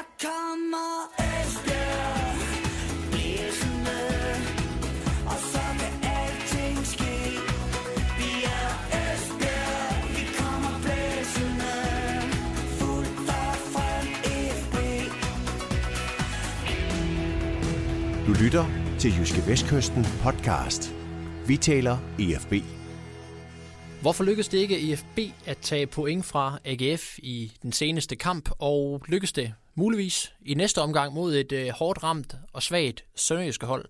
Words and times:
Her 0.00 0.06
kommer 0.28 0.92
Esbjerg 1.18 2.36
Blæsende 3.10 4.00
Og 5.26 5.38
så 5.52 5.64
kan 5.80 5.94
alting 6.16 6.86
ske. 6.86 7.16
Vi 8.18 8.30
er 8.58 8.68
Esbjerg 9.00 10.08
Vi 10.16 10.24
kommer 10.38 10.74
blæsende. 10.84 11.74
Fuldt 12.78 13.28
og 13.40 13.54
frem 13.72 14.06
FB 14.60 14.76
Du 18.26 18.32
lytter 18.44 18.64
til 18.98 19.10
Jyske 19.18 19.46
Vestkysten 19.46 20.06
podcast. 20.22 20.94
Vi 21.46 21.56
taler 21.56 21.98
EFB. 22.18 22.52
Hvorfor 24.02 24.24
lykkedes 24.24 24.48
det 24.48 24.58
ikke 24.58 24.80
IFB 24.80 25.18
at 25.46 25.58
tage 25.58 25.86
point 25.86 26.24
fra 26.24 26.58
AGF 26.64 27.18
i 27.18 27.52
den 27.62 27.72
seneste 27.72 28.16
kamp, 28.16 28.50
og 28.58 29.02
lykkedes 29.08 29.32
det 29.32 29.54
muligvis 29.74 30.32
i 30.46 30.54
næste 30.54 30.80
omgang 30.80 31.14
mod 31.14 31.34
et 31.34 31.52
øh, 31.52 31.68
hårdt 31.68 32.02
ramt 32.02 32.34
og 32.52 32.62
svagt 32.62 33.04
sønderjyske 33.16 33.66
hold? 33.66 33.84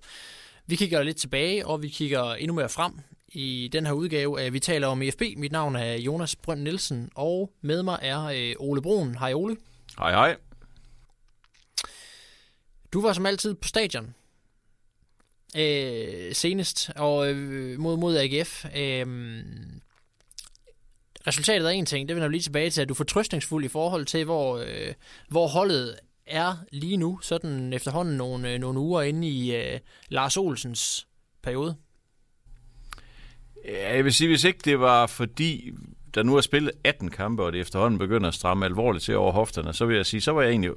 Vi 0.66 0.77
kigger 0.77 1.02
lidt 1.02 1.16
tilbage, 1.16 1.66
og 1.66 1.83
vi 1.83 1.88
kigger 1.88 2.34
endnu 2.34 2.55
mere 2.55 2.69
frem 2.69 2.93
i 3.29 3.69
den 3.73 3.87
her 3.87 3.93
udgave 3.93 4.41
af 4.41 4.52
Vi 4.52 4.61
taler 4.61 4.87
om 4.87 5.02
IFB. 5.02 5.23
Mit 5.37 5.52
navn 5.52 5.77
er 5.77 5.95
Jonas 5.95 6.37
Brønd 6.37 6.62
Nielsen, 6.62 7.11
og 7.15 7.52
med 7.61 7.83
mig 7.83 7.98
er 8.02 8.24
øh, 8.24 8.55
Ole 8.59 8.83
Brun. 8.83 9.16
Hej 9.19 9.35
Ole. 9.35 9.57
Hej 9.98 10.11
hej. 10.11 10.37
Du 12.93 13.02
var 13.02 13.12
som 13.12 13.27
altid 13.27 13.55
på 13.55 13.69
stadion 13.69 14.15
øh, 15.57 16.35
senest 16.35 16.91
og 16.97 17.30
øh, 17.30 17.80
mod, 17.80 17.97
mod 17.97 18.16
AGF. 18.16 18.65
Øh, 18.77 19.07
resultatet 21.27 21.66
er 21.66 21.70
en 21.70 21.87
ting, 21.87 22.09
det 22.09 22.16
vender 22.16 22.29
vi 22.29 22.34
lige 22.34 22.42
tilbage 22.42 22.70
til. 22.70 22.83
at 22.83 22.88
du 22.88 22.95
fortrøstningsfuld 22.95 23.65
i 23.65 23.69
forhold 23.69 24.05
til, 24.05 24.24
hvor, 24.24 24.59
øh, 24.59 24.95
hvor 25.29 25.48
holdet 25.48 25.96
er 26.27 26.56
lige 26.73 26.96
nu, 26.96 27.19
sådan 27.23 27.73
efterhånden 27.73 28.16
nogle, 28.16 28.52
øh, 28.52 28.60
nogle 28.60 28.80
uger 28.80 29.02
inde 29.02 29.29
i 29.29 29.56
øh, 29.56 29.79
Lars 30.09 30.37
Olsens 30.37 31.07
periode? 31.43 31.76
Ja, 33.65 33.95
jeg 33.96 34.04
vil 34.04 34.13
sige, 34.13 34.29
hvis 34.29 34.45
ikke 34.45 34.60
det 34.65 34.80
var 34.80 35.07
fordi, 35.07 35.73
der 36.15 36.23
nu 36.23 36.37
er 36.37 36.41
spillet 36.41 36.73
18 36.85 37.10
kampe, 37.10 37.43
og 37.43 37.52
det 37.52 37.60
efterhånden 37.60 37.98
begynder 37.98 38.29
at 38.29 38.35
stramme 38.35 38.65
alvorligt 38.65 39.04
til 39.04 39.16
over 39.16 39.32
hofterne, 39.32 39.73
så 39.73 39.87
vil 39.87 39.96
jeg 39.96 40.07
sige, 40.07 40.21
så 40.21 40.32
var 40.32 40.43
jeg 40.43 40.51
egentlig 40.51 40.71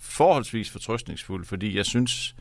forholdsvis 0.00 0.70
fortrøstningsfuld, 0.70 1.44
fordi 1.44 1.76
jeg 1.76 1.86
synes, 1.86 2.34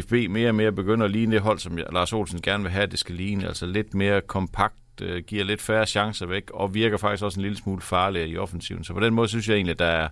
FB 0.00 0.12
mere 0.12 0.48
og 0.48 0.54
mere 0.54 0.72
begynder 0.72 1.04
at 1.04 1.10
ligne 1.10 1.34
det 1.34 1.42
hold, 1.42 1.58
som 1.58 1.76
Lars 1.76 2.12
Olsen 2.12 2.42
gerne 2.42 2.62
vil 2.62 2.72
have, 2.72 2.82
at 2.82 2.90
det 2.90 2.98
skal 2.98 3.14
ligne. 3.14 3.48
Altså 3.48 3.66
lidt 3.66 3.94
mere 3.94 4.20
kompakt, 4.20 4.76
øh, 5.00 5.22
giver 5.22 5.44
lidt 5.44 5.62
færre 5.62 5.86
chancer 5.86 6.26
væk, 6.26 6.50
og 6.50 6.74
virker 6.74 6.96
faktisk 6.96 7.24
også 7.24 7.40
en 7.40 7.42
lille 7.42 7.58
smule 7.58 7.82
farligere 7.82 8.28
i 8.28 8.36
offensiven. 8.36 8.84
Så 8.84 8.92
på 8.92 9.00
den 9.00 9.14
måde 9.14 9.28
synes 9.28 9.48
jeg 9.48 9.54
egentlig, 9.54 9.72
at 9.72 9.78
der 9.78 9.86
er, 9.86 10.08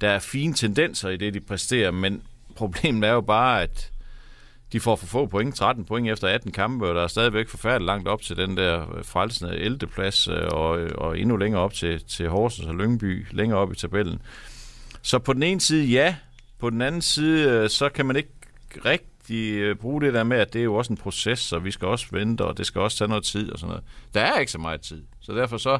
der 0.00 0.10
er 0.10 0.18
fine 0.18 0.54
tendenser 0.54 1.08
i 1.08 1.16
det, 1.16 1.34
de 1.34 1.40
præsterer, 1.40 1.90
men 1.90 2.22
problemet 2.56 3.08
er 3.08 3.12
jo 3.12 3.20
bare, 3.20 3.62
at 3.62 3.90
de 4.72 4.80
får 4.80 4.96
for 4.96 5.06
få 5.06 5.26
point, 5.26 5.54
13 5.54 5.84
point 5.84 6.08
efter 6.08 6.28
18 6.28 6.52
kampe, 6.52 6.88
og 6.88 6.94
der 6.94 7.02
er 7.02 7.06
stadigvæk 7.06 7.48
forfærdeligt 7.48 7.86
langt 7.86 8.08
op 8.08 8.22
til 8.22 8.36
den 8.36 8.56
der 8.56 8.96
øh, 8.96 9.04
frelsende 9.04 9.56
11. 9.56 9.78
plads, 9.78 10.28
øh, 10.28 10.46
og, 10.50 10.80
øh, 10.80 10.90
og 10.94 11.18
endnu 11.18 11.36
længere 11.36 11.62
op 11.62 11.72
til, 11.72 12.04
til 12.04 12.28
Horsens 12.28 12.66
og 12.68 12.74
Lyngby, 12.74 13.26
længere 13.30 13.58
op 13.58 13.72
i 13.72 13.76
tabellen. 13.76 14.22
Så 15.02 15.18
på 15.18 15.32
den 15.32 15.42
ene 15.42 15.60
side 15.60 15.84
ja, 15.84 16.16
på 16.58 16.70
den 16.70 16.82
anden 16.82 17.02
side, 17.02 17.68
så 17.68 17.88
kan 17.88 18.06
man 18.06 18.16
ikke 18.16 18.30
rigtig 18.84 19.13
de 19.28 19.48
øh, 19.48 19.76
bruge 19.76 20.00
det 20.00 20.14
der 20.14 20.24
med, 20.24 20.36
at 20.36 20.52
det 20.52 20.58
er 20.58 20.64
jo 20.64 20.74
også 20.74 20.92
en 20.92 20.96
proces, 20.96 21.38
så 21.38 21.58
vi 21.58 21.70
skal 21.70 21.88
også 21.88 22.06
vente, 22.10 22.44
og 22.44 22.58
det 22.58 22.66
skal 22.66 22.80
også 22.80 22.98
tage 22.98 23.08
noget 23.08 23.24
tid 23.24 23.52
og 23.52 23.58
sådan 23.58 23.68
noget. 23.68 23.84
Der 24.14 24.20
er 24.20 24.38
ikke 24.38 24.52
så 24.52 24.58
meget 24.58 24.80
tid, 24.80 25.02
så 25.20 25.32
derfor 25.32 25.56
så, 25.56 25.78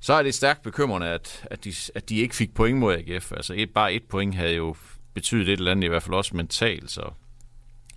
så 0.00 0.12
er 0.12 0.22
det 0.22 0.34
stærkt 0.34 0.62
bekymrende, 0.62 1.06
at, 1.06 1.46
at, 1.50 1.64
de, 1.64 1.72
at 1.94 2.08
de 2.08 2.16
ikke 2.16 2.34
fik 2.34 2.54
point 2.54 2.78
mod 2.78 2.94
AGF. 2.94 3.32
Altså 3.32 3.54
et, 3.56 3.70
bare 3.70 3.92
et 3.92 4.02
point 4.02 4.34
havde 4.34 4.54
jo 4.54 4.76
betydet 5.14 5.48
et 5.48 5.58
eller 5.58 5.70
andet, 5.70 5.84
i 5.84 5.88
hvert 5.88 6.02
fald 6.02 6.14
også 6.14 6.36
mentalt, 6.36 6.90
så, 6.90 7.02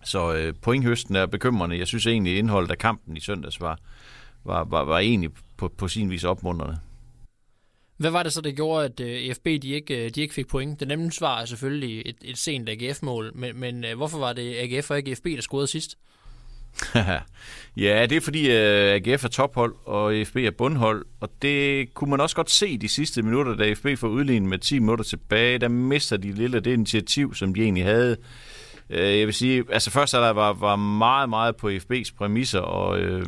så 0.04 0.34
øh, 0.34 0.54
pointhøsten 0.62 1.16
er 1.16 1.26
bekymrende. 1.26 1.78
Jeg 1.78 1.88
synes 1.88 2.08
egentlig, 2.08 2.38
indholdet 2.38 2.72
af 2.72 2.78
kampen 2.78 3.18
i 3.18 3.20
søndags 3.20 3.62
var, 3.62 3.80
var, 4.44 4.64
var, 4.64 4.84
var 4.84 5.00
egentlig 5.00 5.30
på, 5.58 5.68
på 5.68 5.88
sin 5.88 6.10
vis 6.10 6.24
opmuntrende. 6.24 6.80
Hvad 7.98 8.12
var 8.12 8.24
det 8.24 8.34
så, 8.34 8.42
der 8.42 8.52
gjorde, 8.52 8.86
at 8.86 9.00
øh, 9.00 9.36
FB 9.36 9.48
EFB 9.48 9.62
de 9.62 9.70
ikke, 9.70 10.06
øh, 10.06 10.12
de 10.16 10.22
ikke 10.22 10.34
fik 10.34 10.48
point? 10.48 10.80
Det 10.80 10.88
nemme 10.88 11.12
svar 11.12 11.42
er 11.42 11.46
selvfølgelig 11.46 12.04
et, 12.06 12.16
et 12.22 12.38
sent 12.38 12.70
AGF-mål, 12.70 13.32
men, 13.36 13.60
men 13.60 13.86
øh, 13.86 13.98
hvorfor 13.98 14.18
var 14.18 14.34
det 14.34 14.56
AGF 14.56 14.92
og 14.92 14.98
ikke 14.98 15.12
EFB, 15.12 15.26
der 15.26 15.42
scorede 15.42 15.68
sidst? 15.68 15.98
ja, 17.78 18.06
det 18.10 18.16
er 18.16 18.22
fordi 18.22 18.50
AGF 18.50 19.24
er 19.24 19.30
tophold, 19.30 19.76
og 19.86 20.28
FB 20.28 20.36
er 20.36 20.52
bundhold, 20.52 21.06
og 21.20 21.30
det 21.42 21.94
kunne 21.94 22.10
man 22.10 22.22
også 22.22 22.36
godt 22.36 22.52
se 22.52 22.78
de 22.78 22.90
sidste 22.90 23.22
minutter, 23.22 23.56
da 23.56 23.74
FB 23.74 23.88
får 23.98 24.08
udlignet 24.08 24.50
med 24.50 24.58
10 24.58 24.80
minutter 24.80 25.06
tilbage. 25.06 25.58
Der 25.58 25.68
mister 25.68 26.18
de 26.18 26.32
lidt 26.32 26.56
af 26.56 26.64
det 26.64 26.74
initiativ, 26.74 27.36
som 27.36 27.54
de 27.54 27.62
egentlig 27.62 27.84
havde. 27.84 28.18
Jeg 28.90 29.26
vil 29.26 29.34
sige, 29.34 29.64
altså 29.70 29.92
først 29.92 30.14
er 30.14 30.20
der 30.20 30.30
var, 30.30 30.54
var 30.54 30.76
meget, 30.76 31.30
meget 31.30 31.56
på 31.56 31.70
FB's 31.70 32.16
præmisser, 32.18 32.60
og 32.60 33.00
øh, 33.00 33.26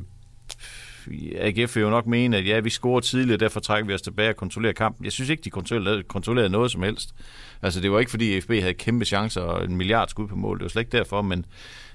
AGF 1.35 1.75
vil 1.75 1.81
jo 1.81 1.89
nok 1.89 2.07
mene, 2.07 2.37
at 2.37 2.47
ja, 2.47 2.59
vi 2.59 2.69
scorer 2.69 2.99
tidligt, 2.99 3.39
derfor 3.39 3.59
trækker 3.59 3.87
vi 3.87 3.93
os 3.93 4.01
tilbage 4.01 4.29
og 4.29 4.35
kontrollerer 4.35 4.73
kampen. 4.73 5.05
Jeg 5.05 5.11
synes 5.11 5.29
ikke, 5.29 5.43
de 5.43 5.49
kontrollerede, 5.49 6.03
kontrollerede 6.03 6.49
noget 6.49 6.71
som 6.71 6.83
helst. 6.83 7.15
Altså, 7.61 7.81
det 7.81 7.91
var 7.91 7.99
ikke, 7.99 8.11
fordi 8.11 8.41
FB 8.41 8.51
havde 8.51 8.73
kæmpe 8.73 9.05
chancer 9.05 9.41
og 9.41 9.65
en 9.65 9.77
milliard 9.77 10.07
skud 10.07 10.27
på 10.27 10.35
mål. 10.35 10.57
Det 10.57 10.63
var 10.63 10.69
slet 10.69 10.81
ikke 10.81 10.97
derfor, 10.97 11.21
men, 11.21 11.45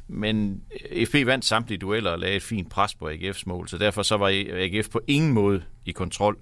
men 0.09 0.62
FB 1.06 1.15
vandt 1.27 1.45
samtlige 1.45 1.78
dueller 1.78 2.11
og 2.11 2.19
lagde 2.19 2.37
et 2.37 2.43
fint 2.43 2.71
pres 2.71 2.95
på 2.95 3.09
AGF's 3.09 3.43
mål, 3.47 3.69
så 3.69 3.78
derfor 3.78 4.03
så 4.03 4.17
var 4.17 4.28
AGF 4.53 4.89
på 4.89 5.00
ingen 5.06 5.33
måde 5.33 5.62
i 5.84 5.93
kontrol 5.93 6.37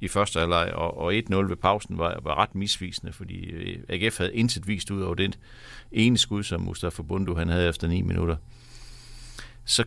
i 0.00 0.08
første 0.08 0.40
halvleg, 0.40 0.72
og, 0.74 0.98
og 0.98 1.14
1-0 1.14 1.34
ved 1.34 1.56
pausen 1.56 1.98
var, 1.98 2.20
var 2.22 2.38
ret 2.38 2.54
misvisende, 2.54 3.12
fordi 3.12 3.50
øh, 3.50 3.78
AGF 3.88 4.18
havde 4.18 4.34
intet 4.34 4.68
vist 4.68 4.90
ud 4.90 5.02
over 5.02 5.14
den 5.14 5.34
ene 5.92 6.18
skud, 6.18 6.42
som 6.42 6.60
Mustafa 6.60 7.02
Bundu 7.02 7.34
han 7.34 7.48
havde 7.48 7.68
efter 7.68 7.88
9 7.88 8.02
minutter. 8.02 8.36
Så 9.64 9.84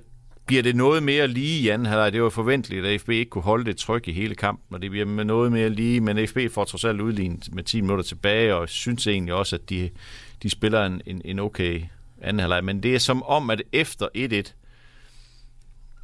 bliver 0.49 0.63
det 0.63 0.75
noget 0.75 1.03
mere 1.03 1.27
lige 1.27 1.59
i 1.59 1.69
anden 1.69 1.85
halvleg. 1.85 2.13
Det 2.13 2.23
var 2.23 2.29
forventeligt, 2.29 2.85
at 2.85 3.01
FB 3.01 3.09
ikke 3.09 3.29
kunne 3.29 3.41
holde 3.41 3.65
det 3.65 3.77
tryk 3.77 4.07
i 4.07 4.11
hele 4.11 4.35
kampen, 4.35 4.75
og 4.75 4.81
det 4.81 4.91
bliver 4.91 5.05
med 5.05 5.25
noget 5.25 5.51
mere 5.51 5.69
lige, 5.69 6.01
men 6.01 6.27
FB 6.27 6.37
får 6.51 6.63
trods 6.63 6.85
alt 6.85 7.01
udlignet 7.01 7.49
med 7.53 7.63
10 7.63 7.81
minutter 7.81 8.03
tilbage, 8.03 8.55
og 8.55 8.69
synes 8.69 9.07
egentlig 9.07 9.33
også, 9.33 9.55
at 9.55 9.69
de, 9.69 9.89
de 10.43 10.49
spiller 10.49 10.85
en, 10.85 11.01
en, 11.05 11.21
en 11.25 11.39
okay 11.39 11.81
anden 12.21 12.39
halvleg. 12.39 12.63
Men 12.63 12.83
det 12.83 12.95
er 12.95 12.99
som 12.99 13.23
om, 13.23 13.49
at 13.49 13.61
efter 13.71 14.07
1-1, 14.17 14.53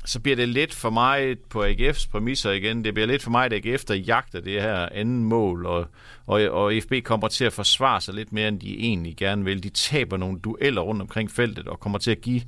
så 0.05 0.19
bliver 0.19 0.35
det 0.35 0.50
lidt 0.50 0.73
for 0.73 0.89
mig 0.89 1.39
på 1.50 1.66
AGF's 1.66 2.09
præmisser 2.11 2.51
igen. 2.51 2.84
Det 2.84 2.94
bliver 2.94 3.07
lidt 3.07 3.23
for 3.23 3.31
mig, 3.31 3.45
at 3.45 3.53
AGF 3.53 3.84
der 3.84 3.95
jagter 3.95 4.41
det 4.41 4.61
her 4.61 4.89
anden 4.91 5.23
mål, 5.23 5.66
og, 5.66 5.88
og, 6.25 6.41
og 6.41 6.73
FB 6.84 6.94
kommer 7.03 7.28
til 7.28 7.45
at 7.45 7.53
forsvare 7.53 8.01
sig 8.01 8.13
lidt 8.13 8.34
mere, 8.34 8.47
end 8.47 8.59
de 8.59 8.79
egentlig 8.79 9.17
gerne 9.17 9.45
vil. 9.45 9.63
De 9.63 9.69
taber 9.69 10.17
nogle 10.17 10.39
dueller 10.39 10.81
rundt 10.81 11.01
omkring 11.01 11.31
feltet, 11.31 11.67
og 11.67 11.79
kommer 11.79 12.00
til 12.00 12.11
at 12.11 12.22
give 12.22 12.41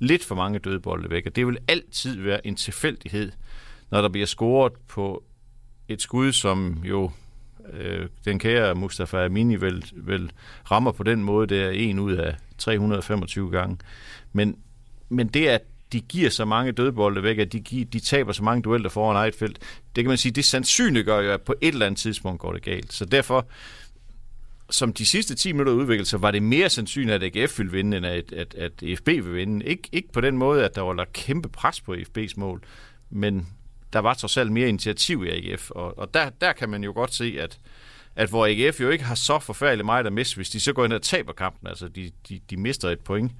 lidt 0.00 0.24
for 0.24 0.34
mange 0.34 0.58
dødbolde 0.58 1.10
væk, 1.10 1.26
og 1.26 1.36
det 1.36 1.46
vil 1.46 1.58
altid 1.68 2.20
være 2.20 2.46
en 2.46 2.56
tilfældighed, 2.56 3.32
når 3.90 4.02
der 4.02 4.08
bliver 4.08 4.26
scoret 4.26 4.72
på 4.88 5.24
et 5.88 6.02
skud, 6.02 6.32
som 6.32 6.78
jo 6.84 7.10
øh, 7.72 8.08
den 8.24 8.38
kære 8.38 8.74
Mustafa 8.74 9.24
Amini 9.24 9.56
vel, 9.56 9.84
vel 9.92 10.32
rammer 10.70 10.92
på 10.92 11.02
den 11.02 11.24
måde, 11.24 11.46
det 11.46 11.62
er 11.62 11.70
en 11.70 11.98
ud 11.98 12.12
af 12.12 12.36
325 12.58 13.50
gange. 13.50 13.78
Men, 14.32 14.58
men 15.08 15.28
det, 15.28 15.46
at 15.46 15.62
de 15.92 16.00
giver 16.00 16.30
så 16.30 16.44
mange 16.44 16.72
dødbolde 16.72 17.22
væk, 17.22 17.38
at 17.38 17.52
de, 17.52 17.60
giver, 17.60 17.84
de 17.84 18.00
taber 18.00 18.32
så 18.32 18.44
mange 18.44 18.62
dueller 18.62 18.88
foran 18.88 19.16
eget 19.16 19.34
felt, 19.34 19.58
det 19.96 20.04
kan 20.04 20.08
man 20.08 20.18
sige, 20.18 20.32
det 20.32 20.44
sandsynliggør 20.44 21.20
jo, 21.20 21.30
at 21.30 21.40
på 21.40 21.54
et 21.60 21.72
eller 21.72 21.86
andet 21.86 22.00
tidspunkt 22.00 22.40
går 22.40 22.52
det 22.52 22.62
galt. 22.62 22.92
Så 22.92 23.04
derfor, 23.04 23.46
som 24.70 24.92
de 24.92 25.06
sidste 25.06 25.34
10 25.34 25.52
minutter 25.52 25.72
udviklede 25.72 26.08
sig, 26.08 26.22
var 26.22 26.30
det 26.30 26.42
mere 26.42 26.68
sandsynligt, 26.68 27.22
at 27.22 27.36
AGF 27.36 27.58
ville 27.58 27.72
vinde, 27.72 27.96
end 27.96 28.06
at, 28.06 28.32
at, 28.32 28.54
at 28.54 28.72
FB 28.98 29.06
ville 29.06 29.32
vinde. 29.32 29.66
Ik- 29.66 29.88
ikke 29.92 30.12
på 30.12 30.20
den 30.20 30.36
måde, 30.38 30.64
at 30.64 30.74
der 30.74 30.80
var 30.82 30.92
lagt 30.94 31.12
kæmpe 31.12 31.48
pres 31.48 31.80
på 31.80 31.94
FB's 31.94 32.32
mål, 32.36 32.62
men 33.10 33.46
der 33.92 33.98
var 33.98 34.14
trods 34.14 34.36
alt 34.36 34.52
mere 34.52 34.68
initiativ 34.68 35.24
i 35.24 35.28
AGF, 35.52 35.70
og, 35.70 35.98
og 35.98 36.14
der, 36.14 36.30
der 36.40 36.52
kan 36.52 36.68
man 36.68 36.84
jo 36.84 36.92
godt 36.92 37.14
se, 37.14 37.36
at, 37.40 37.58
at 38.16 38.28
hvor 38.28 38.46
AGF 38.46 38.80
jo 38.80 38.90
ikke 38.90 39.04
har 39.04 39.14
så 39.14 39.38
forfærdeligt 39.38 39.86
meget 39.86 40.06
at 40.06 40.12
miste, 40.12 40.36
hvis 40.36 40.50
de 40.50 40.60
så 40.60 40.72
går 40.72 40.84
ind 40.84 40.92
og 40.92 41.02
taber 41.02 41.32
kampen, 41.32 41.68
altså 41.68 41.88
de, 41.88 42.10
de, 42.28 42.40
de 42.50 42.56
mister 42.56 42.88
et 42.90 43.00
point, 43.00 43.32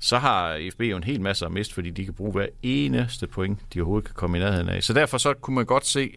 så 0.00 0.18
har 0.18 0.70
FB 0.72 0.80
jo 0.80 0.96
en 0.96 1.04
hel 1.04 1.20
masse 1.20 1.44
at 1.46 1.52
miste, 1.52 1.74
fordi 1.74 1.90
de 1.90 2.04
kan 2.04 2.14
bruge 2.14 2.32
hver 2.32 2.46
eneste 2.62 3.26
point, 3.26 3.58
de 3.74 3.80
overhovedet 3.80 4.06
kan 4.08 4.14
komme 4.14 4.36
i 4.36 4.40
nærheden 4.40 4.68
af. 4.68 4.82
Så 4.82 4.92
derfor 4.92 5.18
så 5.18 5.34
kunne 5.34 5.54
man 5.54 5.66
godt 5.66 5.86
se, 5.86 6.10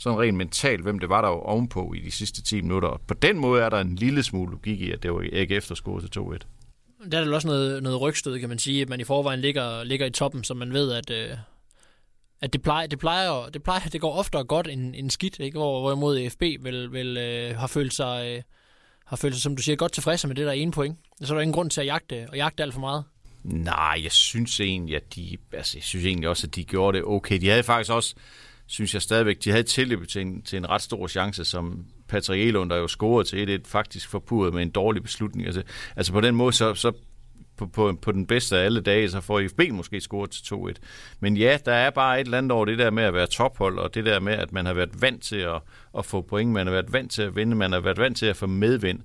sådan 0.00 0.18
rent 0.18 0.36
mentalt, 0.36 0.82
hvem 0.82 0.98
det 0.98 1.08
var, 1.08 1.20
der 1.20 1.28
var 1.28 1.36
ovenpå 1.36 1.92
i 1.96 2.00
de 2.00 2.10
sidste 2.10 2.42
10 2.42 2.60
minutter. 2.60 2.88
Og 2.88 3.00
på 3.06 3.14
den 3.14 3.38
måde 3.38 3.62
er 3.62 3.68
der 3.68 3.80
en 3.80 3.96
lille 3.96 4.22
smule 4.22 4.50
logik 4.50 4.80
i, 4.80 4.92
at 4.92 5.02
det 5.02 5.12
var 5.12 5.28
AGF, 5.32 5.68
der 5.68 5.74
scorede 5.74 6.08
til 6.08 6.20
2-1. 6.20 6.38
Der 7.10 7.20
er 7.20 7.24
der 7.24 7.34
også 7.34 7.48
noget, 7.48 7.82
noget 7.82 8.00
rygstød, 8.00 8.38
kan 8.38 8.48
man 8.48 8.58
sige, 8.58 8.82
at 8.82 8.88
man 8.88 9.00
i 9.00 9.04
forvejen 9.04 9.40
ligger, 9.40 9.84
ligger 9.84 10.06
i 10.06 10.10
toppen, 10.10 10.44
så 10.44 10.54
man 10.54 10.72
ved, 10.72 10.92
at, 10.92 11.10
øh, 11.10 11.36
at 12.40 12.52
det 12.52 12.62
plejer, 12.62 12.86
det 12.86 12.98
plejer, 12.98 13.48
det 13.54 13.62
plejer, 13.62 13.80
det 13.80 14.00
går 14.00 14.12
oftere 14.12 14.44
godt 14.44 14.68
end, 14.68 14.94
end 14.96 15.10
skidt, 15.10 15.38
ikke? 15.40 15.58
Hvor, 15.58 15.80
hvorimod 15.80 16.30
FB 16.30 16.40
vil, 16.40 16.92
vil 16.92 17.16
øh, 17.16 17.56
har 17.56 17.66
følt 17.66 17.94
sig, 17.94 18.26
øh, 18.26 18.42
har 19.06 19.16
følt 19.16 19.34
sig, 19.34 19.42
som 19.42 19.56
du 19.56 19.62
siger, 19.62 19.76
godt 19.76 19.92
tilfredse 19.92 20.28
med 20.28 20.36
det 20.36 20.46
der 20.46 20.52
ene 20.52 20.72
point. 20.72 20.98
Så 21.22 21.32
er 21.32 21.36
der 21.36 21.42
ingen 21.42 21.54
grund 21.54 21.70
til 21.70 21.80
at 21.80 21.86
jagte, 21.86 22.26
og 22.30 22.36
jagte 22.36 22.62
alt 22.62 22.74
for 22.74 22.80
meget. 22.80 23.04
Nej, 23.44 24.00
jeg 24.02 24.12
synes 24.12 24.60
egentlig, 24.60 24.96
at 24.96 25.14
de, 25.14 25.36
altså, 25.52 25.78
jeg 25.78 25.84
synes 25.84 26.06
egentlig 26.06 26.28
også, 26.28 26.46
at 26.46 26.54
de 26.54 26.64
gjorde 26.64 26.98
det 26.98 27.06
okay. 27.06 27.40
De 27.40 27.48
havde 27.48 27.62
faktisk 27.62 27.92
også, 27.92 28.14
synes 28.70 28.94
jeg 28.94 29.02
stadigvæk, 29.02 29.44
de 29.44 29.50
havde 29.50 29.62
tilløb 29.62 30.08
til 30.08 30.20
en, 30.20 30.42
til 30.42 30.56
en 30.56 30.70
ret 30.70 30.82
stor 30.82 31.06
chance, 31.06 31.44
som 31.44 31.84
Patrick 32.08 32.40
Elund, 32.40 32.70
der 32.70 32.76
jo 32.76 32.88
scorede 32.88 33.28
til 33.28 33.60
1-1, 33.66 33.70
faktisk 33.70 34.08
forpurret 34.08 34.54
med 34.54 34.62
en 34.62 34.70
dårlig 34.70 35.02
beslutning. 35.02 35.46
Altså, 35.46 35.62
altså 35.96 36.12
på 36.12 36.20
den 36.20 36.34
måde, 36.34 36.52
så, 36.52 36.74
så 36.74 36.92
på, 37.56 37.66
på, 37.66 37.98
på 38.02 38.12
den 38.12 38.26
bedste 38.26 38.58
af 38.58 38.64
alle 38.64 38.80
dage, 38.80 39.10
så 39.10 39.20
får 39.20 39.40
IFB 39.40 39.60
måske 39.72 40.00
scoret 40.00 40.30
til 40.30 40.54
2-1. 40.54 40.72
Men 41.20 41.36
ja, 41.36 41.58
der 41.64 41.72
er 41.72 41.90
bare 41.90 42.20
et 42.20 42.24
eller 42.24 42.38
andet 42.38 42.52
over 42.52 42.64
det 42.64 42.78
der 42.78 42.90
med 42.90 43.02
at 43.02 43.14
være 43.14 43.26
tophold, 43.26 43.78
og 43.78 43.94
det 43.94 44.04
der 44.04 44.20
med, 44.20 44.32
at 44.32 44.52
man 44.52 44.66
har 44.66 44.74
været 44.74 45.02
vant 45.02 45.22
til 45.22 45.36
at, 45.36 45.60
at 45.98 46.04
få 46.04 46.20
point, 46.20 46.52
man 46.52 46.66
har 46.66 46.72
været 46.72 46.92
vant 46.92 47.10
til 47.10 47.22
at 47.22 47.36
vinde, 47.36 47.56
man 47.56 47.72
har 47.72 47.80
været 47.80 47.98
vant 47.98 48.16
til 48.16 48.26
at 48.26 48.36
få 48.36 48.46
medvind, 48.46 49.00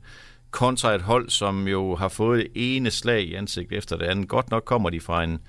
kontra 0.55 0.95
et 0.95 1.01
hold, 1.01 1.29
som 1.29 1.67
jo 1.67 1.95
har 1.95 2.07
fået 2.07 2.39
det 2.39 2.47
ene 2.55 2.91
slag 2.91 3.23
i 3.23 3.33
ansigt 3.33 3.71
efter 3.71 3.97
det 3.97 4.05
andet. 4.05 4.27
Godt 4.27 4.51
nok 4.51 4.63
kommer 4.65 4.89
de 4.89 4.99
fra 4.99 5.23
en, 5.23 5.39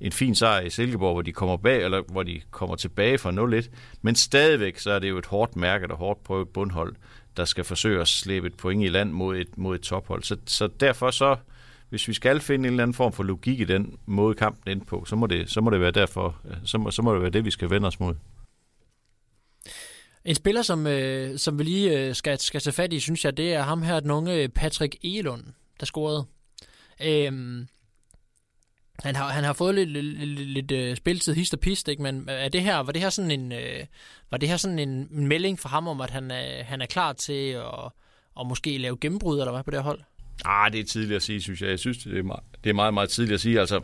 en 0.00 0.12
fin 0.12 0.34
sejr 0.34 0.60
i 0.60 0.70
Silkeborg, 0.70 1.12
hvor 1.12 1.22
de 1.22 1.32
kommer 1.32 1.56
bag, 1.56 1.84
eller 1.84 2.02
hvor 2.08 2.22
de 2.22 2.40
kommer 2.50 2.76
tilbage 2.76 3.18
fra 3.18 3.60
0-1, 3.60 3.68
men 4.02 4.14
stadigvæk 4.14 4.78
så 4.78 4.90
er 4.90 4.98
det 4.98 5.08
jo 5.08 5.18
et 5.18 5.26
hårdt 5.26 5.56
mærke 5.56 5.90
og 5.90 5.96
hårdt 5.96 6.24
prøvet 6.24 6.48
bundhold, 6.48 6.94
der 7.36 7.44
skal 7.44 7.64
forsøge 7.64 8.00
at 8.00 8.08
slæbe 8.08 8.46
et 8.46 8.54
point 8.54 8.84
i 8.84 8.88
land 8.88 9.10
mod 9.12 9.36
et, 9.36 9.58
mod 9.58 9.74
et 9.74 9.80
tophold. 9.80 10.22
Så, 10.22 10.36
så 10.46 10.68
derfor 10.80 11.10
så, 11.10 11.36
hvis 11.88 12.08
vi 12.08 12.14
skal 12.14 12.40
finde 12.40 12.68
en 12.68 12.72
eller 12.72 12.82
anden 12.82 12.94
form 12.94 13.12
for 13.12 13.22
logik 13.22 13.60
i 13.60 13.64
den 13.64 13.98
måde 14.06 14.34
kampen 14.34 14.72
ind 14.72 14.86
på, 14.86 15.04
så 15.04 15.16
må 15.16 15.26
det, 15.26 15.50
så 15.50 15.60
må 15.60 15.70
det 15.70 15.80
være 15.80 15.90
derfor, 15.90 16.36
øh, 16.50 16.56
så 16.64 16.78
må, 16.78 16.90
så 16.90 17.02
må 17.02 17.14
det 17.14 17.22
være 17.22 17.30
det, 17.30 17.44
vi 17.44 17.50
skal 17.50 17.70
vende 17.70 17.86
os 17.86 18.00
mod. 18.00 18.14
En 20.26 20.34
spiller, 20.34 20.62
som, 20.62 20.86
øh, 20.86 21.38
som 21.38 21.58
vi 21.58 21.64
lige 21.64 21.98
øh, 21.98 22.14
skal, 22.14 22.38
skal 22.38 22.60
tage 22.60 22.74
fat 22.74 22.92
i, 22.92 23.00
synes 23.00 23.24
jeg, 23.24 23.36
det 23.36 23.54
er 23.54 23.62
ham 23.62 23.82
her, 23.82 24.00
den 24.00 24.10
unge 24.10 24.48
Patrick 24.48 24.96
Elund, 25.02 25.44
der 25.80 25.86
scorede. 25.86 26.26
Øhm, 27.04 27.68
han 29.02 29.16
har, 29.16 29.28
han 29.28 29.44
har 29.44 29.52
fået 29.52 29.74
lidt, 29.74 29.90
lidt, 29.90 30.40
lidt, 30.40 30.72
øh, 30.72 30.96
spilletid 30.96 31.34
hist 31.34 31.54
og 31.54 31.60
pist, 31.60 31.88
ikke? 31.88 32.02
men 32.02 32.28
er 32.28 32.48
det 32.48 32.62
her, 32.62 32.78
var 32.78 32.92
det 32.92 33.02
her 33.02 33.10
sådan 33.10 33.30
en, 33.30 33.52
øh, 33.52 33.84
var 34.30 34.38
det 34.38 34.48
her 34.48 34.56
sådan 34.56 34.78
en 34.78 35.26
melding 35.26 35.58
for 35.58 35.68
ham 35.68 35.88
om, 35.88 36.00
at 36.00 36.10
han 36.10 36.30
er, 36.30 36.64
han 36.64 36.80
er 36.82 36.86
klar 36.86 37.12
til 37.12 37.50
at, 37.50 37.92
at 38.40 38.46
måske 38.46 38.78
lave 38.78 38.96
gennembrud, 39.00 39.38
eller 39.38 39.52
hvad 39.52 39.64
på 39.64 39.70
det 39.70 39.78
her 39.78 39.84
hold? 39.84 40.00
Ah, 40.44 40.72
det 40.72 40.80
er 40.80 40.84
tidligt 40.84 41.16
at 41.16 41.22
sige, 41.22 41.42
synes 41.42 41.62
jeg. 41.62 41.70
Jeg 41.70 41.78
synes, 41.78 41.98
det 41.98 42.18
er 42.18 42.22
meget, 42.22 42.42
det 42.64 42.70
er 42.70 42.74
meget, 42.74 42.94
meget 42.94 43.08
tidligt 43.08 43.34
at 43.34 43.40
sige. 43.40 43.60
Altså, 43.60 43.80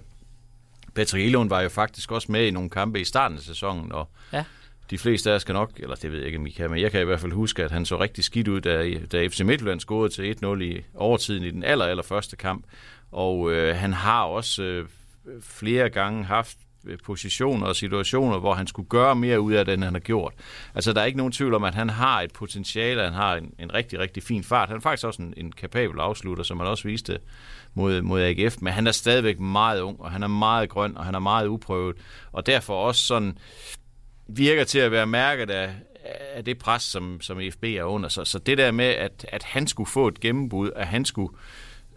Patrick 0.95 1.27
Elund 1.27 1.49
var 1.49 1.61
jo 1.61 1.69
faktisk 1.69 2.13
også 2.13 2.33
med 2.33 2.47
i 2.47 2.51
nogle 2.51 2.71
kampe 2.71 3.01
i 3.01 3.05
starten 3.05 3.39
af 3.39 3.43
sæsonen, 3.43 3.93
og 3.93 4.09
Ja 4.33 4.45
de 4.91 4.99
fleste 4.99 5.31
af 5.31 5.35
os 5.35 5.45
kan 5.45 5.55
nok, 5.55 5.71
eller 5.77 5.95
det 5.95 6.13
ved 6.13 6.19
jeg 6.19 6.27
ikke, 6.27 6.39
om 6.39 6.47
I 6.47 6.51
kan, 6.51 6.71
men 6.71 6.81
jeg 6.81 6.91
kan 6.91 7.01
i 7.01 7.05
hvert 7.05 7.21
fald 7.21 7.33
huske, 7.33 7.65
at 7.65 7.71
han 7.71 7.85
så 7.85 8.01
rigtig 8.01 8.25
skidt 8.25 8.49
ud, 8.49 8.61
da, 8.61 8.95
da 9.13 9.27
FC 9.27 9.41
Midtjylland 9.41 9.81
scorede 9.81 10.09
til 10.09 10.37
1-0 10.45 10.61
i 10.63 10.85
overtiden 10.95 11.45
i 11.45 11.51
den 11.51 11.65
aller, 11.65 11.85
aller 11.85 12.03
første 12.03 12.37
kamp. 12.37 12.65
Og 13.13 13.53
øh, 13.53 13.77
han 13.77 13.93
har 13.93 14.23
også 14.23 14.63
øh, 14.63 14.87
flere 15.41 15.91
gange 15.91 16.25
haft 16.25 16.59
øh, 16.85 16.99
positioner 17.05 17.67
og 17.67 17.77
situationer, 17.77 18.39
hvor 18.39 18.55
han 18.55 18.67
skulle 18.67 18.89
gøre 18.89 19.17
mere 19.17 19.41
ud 19.41 19.53
af 19.53 19.65
det, 19.65 19.75
end 19.75 19.85
han 19.85 19.95
har 19.95 20.01
gjort. 20.01 20.33
Altså, 20.75 20.93
der 20.93 21.01
er 21.01 21.05
ikke 21.05 21.19
nogen 21.19 21.33
tvivl 21.33 21.55
om, 21.55 21.65
at 21.65 21.75
han 21.75 21.91
har 21.91 22.21
et 22.21 22.33
potentiale, 22.33 23.03
han 23.03 23.13
har 23.13 23.37
en, 23.37 23.55
en 23.59 23.75
rigtig, 23.75 23.99
rigtig 23.99 24.23
fin 24.23 24.45
fart. 24.45 24.69
Han 24.69 24.77
er 24.77 24.81
faktisk 24.81 25.07
også 25.07 25.23
en, 25.23 25.35
en 25.37 25.53
kapabel 25.53 26.01
afslutter, 26.01 26.45
som 26.45 26.59
han 26.61 26.67
også 26.67 26.89
viste 26.89 27.19
mod, 27.75 28.03
mod 28.03 28.21
AGF, 28.21 28.57
men 28.61 28.73
han 28.73 28.87
er 28.87 28.93
stadigvæk 28.93 29.41
meget 29.41 29.81
ung, 29.81 30.01
og 30.01 30.11
han 30.11 30.23
er 30.23 30.29
meget 30.29 30.69
grøn, 30.69 30.97
og 30.97 31.05
han 31.05 31.15
er 31.15 31.19
meget 31.19 31.47
uprøvet, 31.47 31.97
og 32.33 32.47
derfor 32.47 32.75
også 32.75 33.07
sådan 33.07 33.39
virker 34.27 34.65
til 34.65 34.79
at 34.79 34.93
være 34.93 35.07
mærket 35.07 35.51
af, 35.51 35.75
af 36.35 36.45
det 36.45 36.59
pres, 36.59 36.83
som, 36.83 37.21
som 37.21 37.41
EFB 37.41 37.65
er 37.65 37.83
under. 37.83 38.09
Så, 38.09 38.25
så 38.25 38.39
det 38.39 38.59
der 38.59 38.71
med, 38.71 38.85
at, 38.85 39.27
at 39.29 39.43
han 39.43 39.67
skulle 39.67 39.91
få 39.91 40.09
et 40.09 40.21
gennembrud, 40.21 40.71
at 40.77 40.87
han 40.87 41.05
skulle 41.05 41.37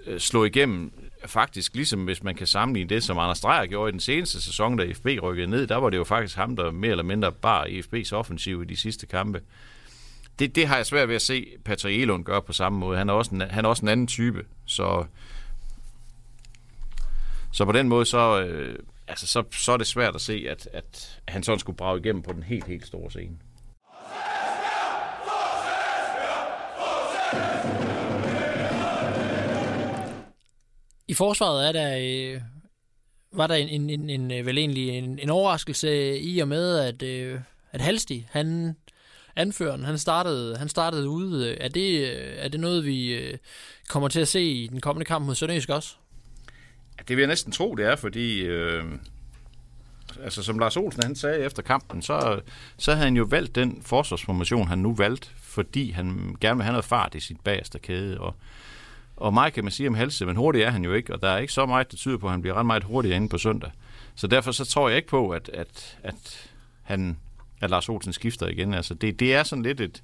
øh, 0.05 0.19
slå 0.19 0.43
igennem, 0.43 0.91
faktisk 1.25 1.75
ligesom 1.75 2.03
hvis 2.03 2.23
man 2.23 2.35
kan 2.35 2.47
sammenligne 2.47 2.89
det, 2.89 3.03
som 3.03 3.17
Anders 3.17 3.41
Dreyer 3.41 3.65
gjorde 3.65 3.89
i 3.89 3.91
den 3.91 3.99
seneste 3.99 4.41
sæson, 4.41 4.77
da 4.77 4.83
EFB 4.83 5.07
rykkede 5.21 5.47
ned, 5.47 5.67
der 5.67 5.75
var 5.75 5.89
det 5.89 5.97
jo 5.97 6.03
faktisk 6.03 6.35
ham, 6.35 6.55
der 6.55 6.71
mere 6.71 6.91
eller 6.91 7.03
mindre 7.03 7.31
bar 7.31 7.65
EFB's 7.65 8.13
offensiv 8.13 8.61
i 8.61 8.65
de 8.65 8.77
sidste 8.77 9.05
kampe. 9.05 9.41
Det, 10.39 10.55
det 10.55 10.67
har 10.67 10.75
jeg 10.75 10.85
svært 10.85 11.07
ved 11.07 11.15
at 11.15 11.21
se 11.21 11.47
Patrick 11.65 12.01
Elund 12.01 12.23
gøre 12.23 12.41
på 12.41 12.53
samme 12.53 12.79
måde. 12.79 12.97
Han 12.97 13.09
er 13.09 13.13
også 13.13 13.35
en, 13.35 13.41
han 13.41 13.65
er 13.65 13.69
også 13.69 13.81
en 13.81 13.89
anden 13.89 14.07
type, 14.07 14.45
så, 14.65 15.05
så 17.51 17.65
på 17.65 17.71
den 17.71 17.89
måde, 17.89 18.05
så, 18.05 18.41
øh, 18.41 18.79
altså, 19.07 19.27
så, 19.27 19.43
så 19.51 19.71
er 19.71 19.77
det 19.77 19.87
svært 19.87 20.15
at 20.15 20.21
se, 20.21 20.45
at, 20.49 20.69
at 20.73 21.21
han 21.27 21.43
sådan 21.43 21.59
skulle 21.59 21.77
brage 21.77 21.99
igennem 21.99 22.21
på 22.21 22.33
den 22.33 22.43
helt, 22.43 22.65
helt 22.65 22.87
store 22.87 23.11
scene. 23.11 23.37
I 31.07 31.13
forsvaret 31.13 31.67
er 31.67 31.71
der, 31.71 31.97
øh, 31.97 32.41
var 33.31 33.47
der 33.47 33.55
en, 33.55 33.69
en, 33.69 33.89
en, 33.89 34.09
en, 34.09 34.31
øh, 34.31 34.45
vel 34.45 34.57
egentlig 34.57 34.89
en, 34.89 35.19
en 35.19 35.29
overraskelse 35.29 36.19
i 36.19 36.39
og 36.39 36.47
med, 36.47 36.77
at, 36.77 37.03
øh, 37.03 37.39
at 37.71 37.81
Halsti, 37.81 38.27
han, 38.29 38.75
anføreren, 39.35 39.83
han 39.83 39.97
startede, 39.97 40.57
han 40.57 40.69
startede 40.69 41.09
ude. 41.09 41.55
Er 41.55 41.67
det, 41.67 41.99
øh, 41.99 42.33
er 42.37 42.47
det 42.47 42.59
noget, 42.59 42.85
vi 42.85 43.13
øh, 43.13 43.37
kommer 43.89 44.09
til 44.09 44.19
at 44.19 44.27
se 44.27 44.41
i 44.41 44.67
den 44.67 44.81
kommende 44.81 45.05
kamp 45.05 45.25
mod 45.25 45.35
Sønderjysk 45.35 45.69
også? 45.69 45.95
Det 46.99 47.17
vil 47.17 47.21
jeg 47.21 47.27
næsten 47.27 47.51
tro, 47.51 47.75
det 47.75 47.85
er, 47.85 47.95
fordi... 47.95 48.41
Øh, 48.41 48.83
altså, 50.23 50.43
som 50.43 50.59
Lars 50.59 50.77
Olsen 50.77 51.03
han 51.03 51.15
sagde 51.15 51.39
efter 51.39 51.61
kampen, 51.61 52.01
så, 52.01 52.41
så 52.77 52.91
havde 52.91 53.05
han 53.05 53.17
jo 53.17 53.23
valgt 53.23 53.55
den 53.55 53.81
forsvarsformation, 53.81 54.67
han 54.67 54.79
nu 54.79 54.93
valgte, 54.93 55.27
fordi 55.35 55.91
han 55.91 56.35
gerne 56.41 56.57
vil 56.57 56.63
have 56.63 56.71
noget 56.71 56.85
fart 56.85 57.15
i 57.15 57.19
sit 57.19 57.39
bagerste 57.39 57.79
kæde. 57.79 58.19
Og, 58.19 58.35
og 59.15 59.33
meget 59.33 59.53
kan 59.53 59.63
man 59.63 59.71
sige 59.71 59.89
om 59.89 59.95
Halse, 59.95 60.25
men 60.25 60.35
hurtig 60.35 60.61
er 60.61 60.69
han 60.69 60.83
jo 60.83 60.93
ikke, 60.93 61.13
og 61.13 61.21
der 61.21 61.29
er 61.29 61.37
ikke 61.37 61.53
så 61.53 61.65
meget, 61.65 61.91
der 61.91 61.97
tyder 61.97 62.17
på, 62.17 62.27
at 62.27 62.31
han 62.31 62.41
bliver 62.41 62.55
ret 62.55 62.65
meget 62.65 62.83
hurtigere 62.83 63.15
inde 63.15 63.29
på 63.29 63.37
søndag. 63.37 63.71
Så 64.15 64.27
derfor 64.27 64.51
så 64.51 64.65
tror 64.65 64.89
jeg 64.89 64.97
ikke 64.97 65.09
på, 65.09 65.29
at, 65.29 65.49
at, 65.49 65.97
at, 66.03 66.49
han, 66.81 67.17
at 67.61 67.69
Lars 67.69 67.89
Olsen 67.89 68.13
skifter 68.13 68.47
igen. 68.47 68.73
Altså, 68.73 68.93
det, 68.93 69.19
det 69.19 69.35
er 69.35 69.43
sådan 69.43 69.63
lidt 69.63 69.81
et, 69.81 70.03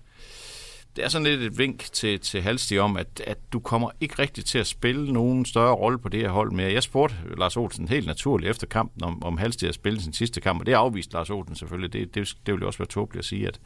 det 0.95 1.03
er 1.03 1.09
sådan 1.09 1.27
lidt 1.27 1.41
et 1.41 1.57
vink 1.57 1.83
til, 1.91 2.19
til 2.19 2.41
Halsti 2.41 2.77
om, 2.77 2.97
at, 2.97 3.21
at 3.27 3.37
du 3.53 3.59
kommer 3.59 3.89
ikke 4.01 4.15
rigtig 4.19 4.45
til 4.45 4.57
at 4.57 4.67
spille 4.67 5.13
nogen 5.13 5.45
større 5.45 5.75
rolle 5.75 5.99
på 5.99 6.09
det 6.09 6.19
her 6.19 6.29
hold 6.29 6.51
mere. 6.51 6.73
Jeg 6.73 6.83
spurgte 6.83 7.15
Lars 7.37 7.57
Olsen 7.57 7.87
helt 7.87 8.07
naturligt 8.07 8.49
efter 8.49 8.67
kampen, 8.67 9.03
om, 9.03 9.23
om 9.23 9.37
Halsti 9.37 9.65
har 9.65 9.73
spillet 9.73 10.03
sin 10.03 10.13
sidste 10.13 10.41
kamp, 10.41 10.59
og 10.59 10.65
det 10.65 10.73
afviste 10.73 11.13
Lars 11.13 11.29
Olsen 11.29 11.55
selvfølgelig. 11.55 11.93
Det, 11.93 12.15
det, 12.15 12.35
det 12.45 12.53
ville 12.53 12.61
jo 12.61 12.67
også 12.67 12.79
være 12.79 12.87
tåbeligt 12.87 13.19
at 13.19 13.25
sige, 13.25 13.47
at, 13.47 13.59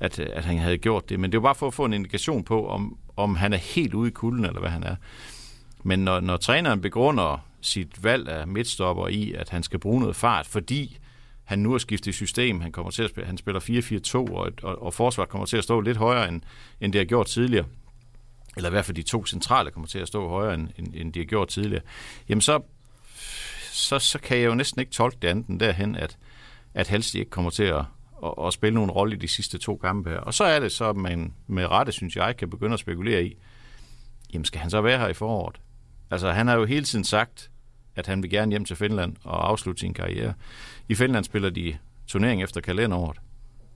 at, 0.00 0.18
at 0.18 0.44
han 0.44 0.58
havde 0.58 0.78
gjort 0.78 1.08
det. 1.08 1.20
Men 1.20 1.32
det 1.32 1.42
var 1.42 1.48
bare 1.48 1.54
for 1.54 1.66
at 1.66 1.74
få 1.74 1.84
en 1.84 1.92
indikation 1.92 2.44
på, 2.44 2.68
om, 2.68 2.98
om 3.16 3.36
han 3.36 3.52
er 3.52 3.56
helt 3.56 3.94
ude 3.94 4.08
i 4.08 4.12
kulden, 4.12 4.44
eller 4.44 4.60
hvad 4.60 4.70
han 4.70 4.82
er. 4.82 4.96
Men 5.82 5.98
når, 5.98 6.20
når 6.20 6.36
træneren 6.36 6.80
begrunder 6.80 7.44
sit 7.60 8.04
valg 8.04 8.28
af 8.28 8.48
midtstopper 8.48 9.08
i, 9.08 9.32
at 9.32 9.48
han 9.48 9.62
skal 9.62 9.78
bruge 9.78 10.00
noget 10.00 10.16
fart, 10.16 10.46
fordi 10.46 10.98
han 11.48 11.58
nu 11.58 11.70
har 11.70 11.78
skiftet 11.78 12.14
system, 12.14 12.60
han 12.60 12.72
kommer 12.72 12.90
til 12.90 13.02
at 13.02 13.10
spille, 13.10 13.26
han 13.26 13.38
spiller 13.38 13.60
4-4-2, 13.60 14.34
og, 14.34 14.52
og, 14.62 14.82
og 14.82 14.94
forsvaret 14.94 15.30
kommer 15.30 15.46
til 15.46 15.56
at 15.56 15.64
stå 15.64 15.80
lidt 15.80 15.96
højere, 15.96 16.28
end, 16.28 16.40
end 16.80 16.92
det 16.92 16.98
har 16.98 17.06
gjort 17.06 17.26
tidligere, 17.26 17.64
eller 18.56 18.68
i 18.68 18.70
hvert 18.70 18.84
fald 18.84 18.96
de 18.96 19.02
to 19.02 19.26
centrale 19.26 19.70
kommer 19.70 19.86
til 19.86 19.98
at 19.98 20.08
stå 20.08 20.28
højere, 20.28 20.54
end, 20.54 20.68
end, 20.78 20.94
end 20.94 21.12
de 21.12 21.18
har 21.18 21.26
gjort 21.26 21.48
tidligere, 21.48 21.82
jamen 22.28 22.42
så, 22.42 22.60
så, 23.72 23.98
så 23.98 24.18
kan 24.18 24.38
jeg 24.38 24.46
jo 24.46 24.54
næsten 24.54 24.80
ikke 24.80 24.92
tolke 24.92 25.18
det 25.22 25.28
andet 25.28 25.46
end 25.46 25.60
derhen, 25.60 25.96
at, 25.96 26.18
at 26.74 26.88
Halstig 26.88 27.18
ikke 27.18 27.30
kommer 27.30 27.50
til 27.50 27.62
at, 27.62 27.84
at, 28.24 28.34
at 28.46 28.52
spille 28.52 28.74
nogen 28.74 28.90
rolle 28.90 29.16
i 29.16 29.18
de 29.18 29.28
sidste 29.28 29.58
to 29.58 29.76
kampe 29.76 30.10
her. 30.10 30.18
Og 30.18 30.34
så 30.34 30.44
er 30.44 30.60
det 30.60 30.72
så, 30.72 30.88
at 30.88 30.96
man 30.96 31.34
med 31.46 31.66
rette, 31.66 31.92
synes 31.92 32.16
jeg, 32.16 32.36
kan 32.36 32.50
begynde 32.50 32.74
at 32.74 32.80
spekulere 32.80 33.24
i, 33.24 33.36
jamen 34.32 34.44
skal 34.44 34.60
han 34.60 34.70
så 34.70 34.80
være 34.80 34.98
her 34.98 35.08
i 35.08 35.14
foråret? 35.14 35.60
Altså 36.10 36.32
han 36.32 36.48
har 36.48 36.56
jo 36.56 36.64
hele 36.64 36.84
tiden 36.84 37.04
sagt, 37.04 37.50
at 37.98 38.06
han 38.06 38.22
vil 38.22 38.30
gerne 38.30 38.50
hjem 38.50 38.64
til 38.64 38.76
Finland 38.76 39.16
og 39.24 39.48
afslutte 39.48 39.80
sin 39.80 39.94
karriere. 39.94 40.34
I 40.88 40.94
Finland 40.94 41.24
spiller 41.24 41.50
de 41.50 41.76
turnering 42.06 42.42
efter 42.42 42.60
kalenderåret. 42.60 43.16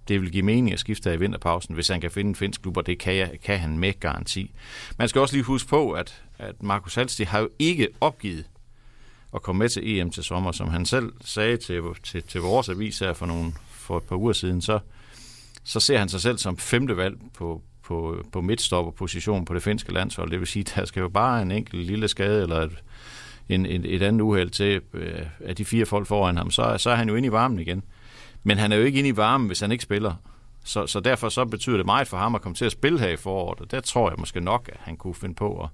Det 0.08 0.20
vil 0.20 0.32
give 0.32 0.42
mening 0.42 0.72
at 0.72 0.80
skifte 0.80 1.08
her 1.08 1.16
i 1.16 1.18
vinterpausen, 1.18 1.74
hvis 1.74 1.88
han 1.88 2.00
kan 2.00 2.10
finde 2.10 2.28
en 2.28 2.34
finsk 2.34 2.62
klub, 2.62 2.76
og 2.76 2.86
det 2.86 2.98
kan, 2.98 3.16
jeg, 3.16 3.30
kan 3.44 3.58
han 3.58 3.78
med 3.78 4.00
garanti. 4.00 4.50
Man 4.98 5.08
skal 5.08 5.20
også 5.20 5.34
lige 5.34 5.44
huske 5.44 5.68
på, 5.68 5.92
at, 5.92 6.22
at 6.38 6.62
Markus 6.62 6.94
Halsti 6.94 7.22
har 7.22 7.40
jo 7.40 7.48
ikke 7.58 7.88
opgivet 8.00 8.44
at 9.34 9.42
komme 9.42 9.58
med 9.58 9.68
til 9.68 9.98
EM 9.98 10.10
til 10.10 10.24
sommer, 10.24 10.52
som 10.52 10.68
han 10.68 10.86
selv 10.86 11.12
sagde 11.20 11.56
til, 11.56 11.82
til, 12.02 12.22
til 12.22 12.40
vores 12.40 12.68
avis 12.68 12.98
her 12.98 13.12
for, 13.12 13.26
nogle, 13.26 13.52
for 13.70 13.96
et 13.96 14.02
par 14.02 14.16
uger 14.16 14.32
siden, 14.32 14.62
så, 14.62 14.78
så 15.64 15.80
ser 15.80 15.98
han 15.98 16.08
sig 16.08 16.20
selv 16.20 16.38
som 16.38 16.58
femte 16.58 16.96
valg 16.96 17.16
på, 17.34 17.62
på, 17.82 18.24
på 18.32 18.40
midtstopperposition 18.40 19.44
på 19.44 19.54
det 19.54 19.62
finske 19.62 19.92
landshold. 19.92 20.30
Det 20.30 20.38
vil 20.38 20.48
sige, 20.48 20.60
at 20.60 20.72
der 20.76 20.84
skal 20.84 21.00
jo 21.00 21.08
bare 21.08 21.42
en 21.42 21.50
enkelt 21.50 21.86
lille 21.86 22.08
skade 22.08 22.42
eller 22.42 22.56
et, 22.56 22.82
en, 23.48 23.66
en, 23.66 23.84
et 23.84 24.02
andet 24.02 24.20
uheld 24.20 24.50
til, 24.50 24.80
øh, 24.94 25.26
at 25.40 25.58
de 25.58 25.64
fire 25.64 25.86
folk 25.86 26.06
foran 26.06 26.36
ham, 26.36 26.50
så, 26.50 26.74
så 26.78 26.90
er 26.90 26.94
han 26.94 27.08
jo 27.08 27.14
inde 27.14 27.26
i 27.26 27.32
varmen 27.32 27.58
igen. 27.58 27.82
Men 28.42 28.58
han 28.58 28.72
er 28.72 28.76
jo 28.76 28.82
ikke 28.82 28.98
inde 28.98 29.08
i 29.08 29.16
varmen, 29.16 29.46
hvis 29.46 29.60
han 29.60 29.72
ikke 29.72 29.84
spiller. 29.84 30.14
Så, 30.64 30.86
så 30.86 31.00
derfor 31.00 31.28
så 31.28 31.44
betyder 31.44 31.76
det 31.76 31.86
meget 31.86 32.08
for 32.08 32.16
ham 32.16 32.34
at 32.34 32.42
komme 32.42 32.56
til 32.56 32.64
at 32.64 32.72
spille 32.72 32.98
her 32.98 33.08
i 33.08 33.16
foråret, 33.16 33.60
og 33.60 33.70
der 33.70 33.80
tror 33.80 34.10
jeg 34.10 34.18
måske 34.18 34.40
nok, 34.40 34.70
at 34.72 34.80
han 34.80 34.96
kunne 34.96 35.14
finde 35.14 35.34
på 35.34 35.60
at 35.62 35.68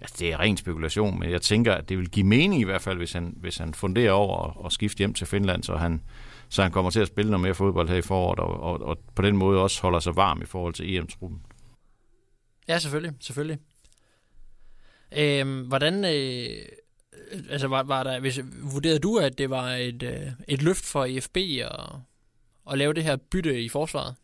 Altså, 0.00 0.16
det 0.18 0.32
er 0.32 0.40
ren 0.40 0.56
spekulation, 0.56 1.18
men 1.18 1.30
jeg 1.30 1.42
tænker, 1.42 1.74
at 1.74 1.88
det 1.88 1.98
vil 1.98 2.10
give 2.10 2.26
mening 2.26 2.60
i 2.60 2.64
hvert 2.64 2.82
fald, 2.82 2.96
hvis 2.96 3.12
han, 3.12 3.34
hvis 3.36 3.56
han 3.56 3.74
funderer 3.74 4.12
over 4.12 4.46
at, 4.46 4.66
at 4.66 4.72
skifte 4.72 4.98
hjem 4.98 5.14
til 5.14 5.26
Finland, 5.26 5.62
så 5.62 5.76
han, 5.76 6.02
så 6.48 6.62
han 6.62 6.72
kommer 6.72 6.90
til 6.90 7.00
at 7.00 7.08
spille 7.08 7.30
noget 7.30 7.42
mere 7.42 7.54
fodbold 7.54 7.88
her 7.88 7.96
i 7.96 8.02
foråret, 8.02 8.38
og, 8.38 8.60
og, 8.60 8.82
og 8.82 8.98
på 9.14 9.22
den 9.22 9.36
måde 9.36 9.62
også 9.62 9.82
holder 9.82 9.98
sig 9.98 10.16
varm 10.16 10.42
i 10.42 10.44
forhold 10.44 10.74
til 10.74 10.96
EM-truppen. 10.96 11.42
Ja, 12.68 12.78
selvfølgelig. 12.78 13.12
selvfølgelig. 13.20 13.58
Øhm, 15.12 15.60
hvordan... 15.60 16.04
Øh, 16.04 16.66
altså, 17.50 17.68
var, 17.68 17.82
var 17.82 18.02
der, 18.02 18.20
hvis, 18.20 18.40
vurderede 18.72 18.98
du, 18.98 19.18
at 19.18 19.38
det 19.38 19.50
var 19.50 19.70
et, 19.70 20.02
øh, 20.02 20.26
et 20.48 20.62
løft 20.62 20.84
for 20.84 21.04
IFB 21.04 21.36
at, 21.36 21.86
at 22.70 22.78
lave 22.78 22.94
det 22.94 23.04
her 23.04 23.16
bytte 23.16 23.62
i 23.62 23.68
forsvaret? 23.68 24.14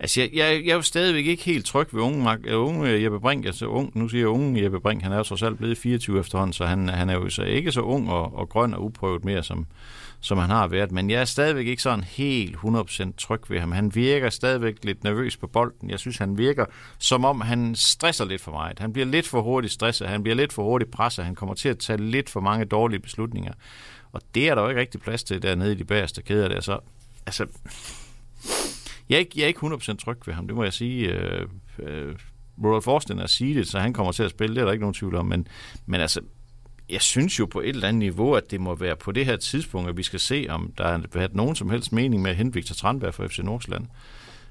Altså, 0.00 0.20
jeg, 0.20 0.30
jeg, 0.34 0.62
jeg 0.64 0.70
er 0.70 0.74
jo 0.74 0.82
stadigvæk 0.82 1.26
ikke 1.26 1.42
helt 1.42 1.66
tryg 1.66 1.88
ved 1.92 2.02
unge, 2.02 2.24
Mark- 2.24 2.46
øh, 2.46 2.60
unge 2.60 2.90
øh, 2.90 3.02
Jeppe 3.02 3.20
Brink. 3.20 3.46
Altså, 3.46 3.66
ung, 3.66 3.90
nu 3.94 4.08
siger 4.08 4.20
jeg 4.20 4.28
unge 4.28 4.62
Jeppe 4.62 4.80
Brink, 4.80 5.02
han 5.02 5.12
er 5.12 5.16
jo 5.16 5.22
trods 5.22 5.42
alt 5.42 5.58
blevet 5.58 5.78
24 5.78 6.20
efterhånden, 6.20 6.52
så 6.52 6.66
han, 6.66 6.88
han 6.88 7.10
er 7.10 7.14
jo 7.14 7.30
så 7.30 7.42
ikke 7.42 7.72
så 7.72 7.80
ung 7.80 8.10
og, 8.10 8.38
og 8.38 8.48
grøn 8.48 8.74
og 8.74 8.84
uprøvet 8.84 9.24
mere, 9.24 9.42
som, 9.42 9.66
som 10.20 10.38
han 10.38 10.50
har 10.50 10.66
været. 10.66 10.92
Men 10.92 11.10
jeg 11.10 11.20
er 11.20 11.24
stadigvæk 11.24 11.66
ikke 11.66 11.82
sådan 11.82 12.04
helt 12.04 12.56
100% 12.56 13.12
tryg 13.18 13.40
ved 13.48 13.60
ham. 13.60 13.72
Han 13.72 13.94
virker 13.94 14.30
stadigvæk 14.30 14.74
lidt 14.82 15.04
nervøs 15.04 15.36
på 15.36 15.46
bolden. 15.46 15.90
Jeg 15.90 15.98
synes, 15.98 16.16
han 16.18 16.38
virker 16.38 16.64
som 16.98 17.24
om, 17.24 17.40
han 17.40 17.74
stresser 17.74 18.24
lidt 18.24 18.40
for 18.40 18.52
meget. 18.52 18.78
Han 18.78 18.92
bliver 18.92 19.06
lidt 19.06 19.28
for 19.28 19.42
hurtigt 19.42 19.72
stresset, 19.72 20.08
han 20.08 20.22
bliver 20.22 20.36
lidt 20.36 20.52
for 20.52 20.62
hurtigt 20.62 20.90
presset, 20.90 21.24
han 21.24 21.34
kommer 21.34 21.54
til 21.54 21.68
at 21.68 21.78
tage 21.78 22.10
lidt 22.10 22.30
for 22.30 22.40
mange 22.40 22.64
dårlige 22.64 23.00
beslutninger. 23.00 23.52
Og 24.12 24.20
det 24.34 24.48
er 24.48 24.54
der 24.54 24.62
jo 24.62 24.68
ikke 24.68 24.80
rigtig 24.80 25.00
plads 25.00 25.24
til 25.24 25.42
dernede 25.42 25.72
i 25.72 25.74
de 25.74 25.84
bagerste 25.84 26.22
kæder 26.22 26.48
der. 26.48 26.60
Så, 26.60 26.78
altså, 27.26 27.46
jeg 29.08 29.14
er 29.14 29.18
ikke, 29.18 29.32
jeg 29.36 29.42
er 29.42 29.48
ikke 29.48 29.66
100% 29.66 29.96
tryg 29.96 30.16
ved 30.26 30.34
ham, 30.34 30.46
det 30.46 30.56
må 30.56 30.64
jeg 30.64 30.72
sige. 30.72 31.12
Øh, 31.12 31.46
øh, 31.78 32.14
Rudolf 32.64 32.84
Forsten 32.84 33.18
er 33.18 33.26
seedet, 33.26 33.68
så 33.68 33.78
han 33.78 33.92
kommer 33.92 34.12
til 34.12 34.22
at 34.22 34.30
spille, 34.30 34.54
det 34.54 34.60
er 34.60 34.64
der 34.64 34.72
ikke 34.72 34.82
nogen 34.82 34.94
tvivl 34.94 35.14
om. 35.14 35.26
Men, 35.26 35.48
men 35.86 36.00
altså, 36.00 36.20
jeg 36.90 37.02
synes 37.02 37.38
jo 37.38 37.46
på 37.46 37.60
et 37.60 37.68
eller 37.68 37.88
andet 37.88 37.98
niveau, 37.98 38.34
at 38.34 38.50
det 38.50 38.60
må 38.60 38.74
være 38.74 38.96
på 38.96 39.12
det 39.12 39.26
her 39.26 39.36
tidspunkt, 39.36 39.88
at 39.88 39.96
vi 39.96 40.02
skal 40.02 40.20
se, 40.20 40.46
om 40.48 40.72
der 40.78 40.88
har 40.88 41.02
været 41.12 41.34
nogen 41.34 41.56
som 41.56 41.70
helst 41.70 41.92
mening 41.92 42.22
med 42.22 42.30
at 42.30 42.36
hente 42.36 42.54
Victor 42.54 42.74
Tranberg 42.74 43.14
fra 43.14 43.26
FC 43.26 43.38
Nordsjælland. 43.38 43.86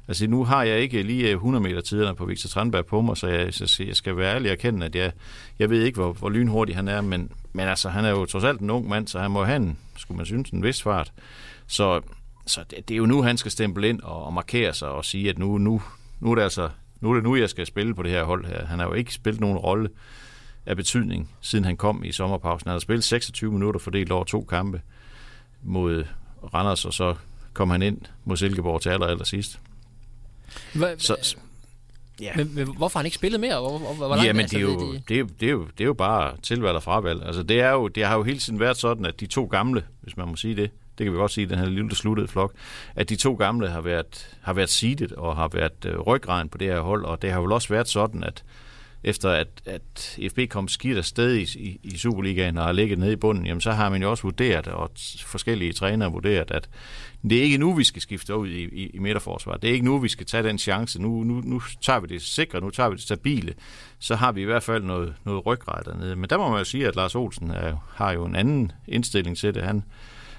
Altså 0.07 0.27
nu 0.27 0.43
har 0.43 0.63
jeg 0.63 0.79
ikke 0.79 1.03
lige 1.03 1.31
100 1.31 1.63
meter 1.63 1.81
tiderne 1.81 2.15
på 2.15 2.25
Victor 2.25 2.47
Tranberg 2.47 2.85
på 2.85 3.01
mig, 3.01 3.17
så 3.17 3.27
jeg, 3.27 3.53
så 3.53 3.83
jeg 3.87 3.95
skal 3.95 4.17
være 4.17 4.35
ærlig 4.35 4.51
og 4.51 4.53
erkende, 4.53 4.85
at 4.85 4.95
jeg, 4.95 5.11
jeg 5.59 5.69
ved 5.69 5.83
ikke, 5.83 5.99
hvor, 5.99 6.13
hvor 6.13 6.29
lynhurtig 6.29 6.75
han 6.75 6.87
er, 6.87 7.01
men, 7.01 7.31
men 7.53 7.67
altså, 7.67 7.89
han 7.89 8.05
er 8.05 8.09
jo 8.09 8.25
trods 8.25 8.43
alt 8.43 8.61
en 8.61 8.69
ung 8.69 8.87
mand, 8.87 9.07
så 9.07 9.19
han 9.19 9.31
må 9.31 9.43
have 9.43 9.55
en, 9.55 9.77
skulle 9.97 10.17
man 10.17 10.25
synes, 10.25 10.49
en 10.49 10.63
vis 10.63 10.81
fart. 10.81 11.13
Så, 11.67 12.01
så 12.48 12.63
det, 12.70 12.88
det 12.88 12.94
er 12.94 12.98
jo 12.98 13.06
nu, 13.06 13.22
han 13.22 13.38
skal 13.38 13.51
stemple 13.51 13.89
ind 13.89 14.01
og, 14.01 14.25
og 14.25 14.34
markere 14.34 14.74
sig 14.74 14.89
og 14.89 15.06
sige, 15.06 15.30
at 15.30 15.38
nu, 15.38 15.58
nu, 15.58 15.82
nu 16.20 16.32
er 16.32 16.36
det 16.36 16.42
altså 16.42 16.70
nu 17.00 17.10
er 17.10 17.13
det 17.13 17.24
nu, 17.24 17.36
jeg 17.36 17.50
skal 17.50 17.66
spille 17.66 17.96
på 17.96 18.04
det 18.04 18.12
her 18.12 18.24
hold 18.24 18.46
her. 18.46 18.66
Han 18.66 18.80
har 18.80 18.86
jo 18.86 18.94
ikke 18.94 19.13
spillet 19.13 19.42
nogen 19.42 19.58
rolle 19.58 19.89
af 20.66 20.75
betydning, 20.75 21.32
siden 21.42 21.66
han 21.66 21.77
kom 21.77 22.04
i 22.04 22.12
sommerpausen. 22.12 22.68
Han 22.68 22.74
har 22.74 22.80
spillet 22.80 23.04
26 23.04 23.51
minutter 23.51 23.80
fordelt 23.80 24.12
over 24.12 24.24
to 24.24 24.42
kampe 24.42 24.82
mod 25.63 26.04
Randers, 26.54 26.86
og 26.86 26.94
så 26.94 27.16
kom 27.54 27.70
han 27.70 27.82
ind 27.82 28.01
mod 28.25 28.38
Silkeborg 28.38 28.82
til 28.82 28.89
aller, 28.89 29.08
aller 29.08 29.25
sidst. 29.25 29.60
Hva, 30.74 30.98
Så, 30.98 31.36
ja. 32.22 32.32
men, 32.36 32.56
men, 32.56 32.75
hvorfor 32.77 33.00
har 33.00 33.01
han 33.04 33.06
ikke 33.06 33.16
spillet 33.16 33.39
mere? 33.39 33.60
Hvor, 33.60 33.77
hvor, 33.77 33.94
hvor 33.94 34.10
langt 34.10 34.25
ja, 34.25 34.34
men 34.34 34.39
altså, 34.39 34.58
det 34.58 34.63
er, 34.63 34.68
jo, 34.72 34.94
det, 35.08 35.20
er 35.20 35.24
det, 35.39 35.48
er 35.48 35.51
jo, 35.51 35.63
det 35.66 35.82
er 35.82 35.86
jo 35.86 35.94
bare 35.94 36.38
tilvalg 36.44 36.75
og 36.75 36.84
fravalg. 36.84 37.25
Altså, 37.25 37.44
det, 37.44 37.62
er 37.62 37.72
jo, 37.72 37.88
det 37.88 38.06
har 38.06 38.16
jo 38.16 38.24
hele 38.24 38.39
tiden 38.39 38.60
været 38.60 38.77
sådan, 38.77 39.06
at 39.06 39.20
de 39.20 39.25
to 39.25 39.46
gamle, 39.46 39.84
hvis 40.01 40.18
man 40.18 40.27
må 40.27 40.36
sige 40.36 40.56
det, 40.56 40.72
det 40.98 41.06
kan 41.06 41.13
vi 41.13 41.18
godt 41.18 41.32
sige, 41.32 41.48
den 41.48 41.60
her 41.60 41.66
lille 41.66 41.96
sluttede 41.96 42.27
flok, 42.27 42.54
at 42.96 43.10
de 43.10 43.16
to 43.16 43.34
gamle 43.34 43.70
har 43.70 43.82
været, 43.82 44.38
har 44.42 44.54
været 44.54 44.70
seedet 44.70 45.12
og 45.12 45.36
har 45.36 45.48
været 45.48 45.86
øh, 45.86 46.00
ryggraden 46.00 46.50
på 46.50 46.58
det 46.58 46.68
her 46.68 46.80
hold, 46.80 47.06
og 47.06 47.22
det 47.22 47.32
har 47.32 47.42
jo 47.42 47.54
også 47.54 47.70
været 47.70 47.88
sådan, 47.88 48.24
at 48.24 48.44
efter 49.04 49.30
at, 49.30 49.48
at 49.66 50.20
FB 50.32 50.39
kom 50.50 50.68
skidt 50.68 50.98
afsted 50.98 51.36
i, 51.36 51.42
i, 51.42 51.80
i 51.84 51.98
Superligaen 51.98 52.58
og 52.58 52.63
har 52.63 52.72
ligget 52.72 53.00
nede 53.00 53.13
i 53.13 53.16
bunden, 53.16 53.46
jamen 53.46 53.62
så 53.62 53.72
har 53.72 53.89
man 53.89 54.01
jo 54.01 54.10
også 54.10 54.24
vurderet, 54.24 54.68
og 54.68 54.92
forskellige 55.25 55.74
trænere 55.74 56.12
vurderet, 56.12 56.51
at 56.51 56.70
det 57.24 57.38
er 57.38 57.44
ikke 57.44 57.58
nu, 57.58 57.74
vi 57.74 57.84
skal 57.84 58.01
skifte 58.01 58.36
ud 58.36 58.48
i, 58.48 58.63
i, 58.63 58.89
i 58.94 59.00
midterforsvaret. 59.00 59.62
Det 59.62 59.70
er 59.70 59.74
ikke 59.74 59.86
nu, 59.86 59.98
vi 59.98 60.08
skal 60.08 60.25
tage 60.25 60.44
den 60.44 60.58
chance. 60.58 61.01
Nu, 61.01 61.24
nu, 61.24 61.42
nu 61.46 61.62
tager 61.82 62.00
vi 62.00 62.08
det 62.08 62.22
sikre, 62.22 62.62
nu 62.62 62.70
tager 62.70 62.89
vi 62.89 62.96
det 62.96 63.04
stabile. 63.04 63.54
Så 64.00 64.16
har 64.16 64.32
vi 64.32 64.42
i 64.42 64.46
hvert 64.46 64.63
fald 64.63 64.84
noget, 64.84 65.13
noget 65.25 65.46
ryggrad 65.46 65.84
dernede. 65.84 66.16
Men 66.16 66.30
der 66.30 66.38
må 66.38 66.50
man 66.50 66.58
jo 66.58 66.63
sige, 66.63 66.88
at 66.88 66.96
Lars 66.96 67.16
Olsen 67.16 67.51
er, 67.51 67.75
har 67.96 68.12
jo 68.12 68.25
en 68.25 68.36
anden 68.36 68.72
indstilling 68.88 69.38
til 69.38 69.54
det. 69.56 69.63
Han, 69.63 69.84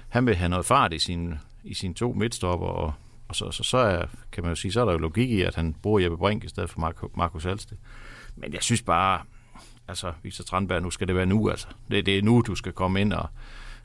han 0.09 0.25
vil 0.25 0.35
have 0.35 0.49
noget 0.49 0.65
fart 0.65 0.93
i 0.93 0.99
sine 0.99 1.39
i 1.63 1.73
sin 1.73 1.93
to 1.93 2.13
midtstopper, 2.13 2.67
og, 2.67 2.93
og 3.27 3.35
så, 3.35 3.51
så, 3.51 3.63
så 3.63 3.77
er, 3.77 4.05
kan 4.31 4.43
man 4.43 4.51
jo 4.51 4.55
sige, 4.55 4.71
så 4.71 4.81
er 4.81 4.85
der 4.85 4.91
jo 4.91 4.97
logik 4.97 5.29
i, 5.29 5.41
at 5.41 5.55
han 5.55 5.75
bruger 5.81 5.99
Jeppe 5.99 6.17
Brink 6.17 6.43
i 6.43 6.47
stedet 6.47 6.69
for 6.69 6.79
Marco, 6.79 7.11
Markus 7.17 7.45
Alsted. 7.45 7.77
Men 8.35 8.53
jeg 8.53 8.63
synes 8.63 8.81
bare, 8.81 9.21
altså, 9.87 10.13
Victor 10.23 10.41
Strandberg, 10.41 10.81
nu 10.81 10.89
skal 10.89 11.07
det 11.07 11.15
være 11.15 11.25
nu, 11.25 11.49
altså. 11.49 11.67
Det, 11.91 12.05
det 12.05 12.17
er 12.17 12.21
nu, 12.21 12.43
du 12.47 12.55
skal 12.55 12.71
komme 12.71 13.01
ind, 13.01 13.13
og 13.13 13.29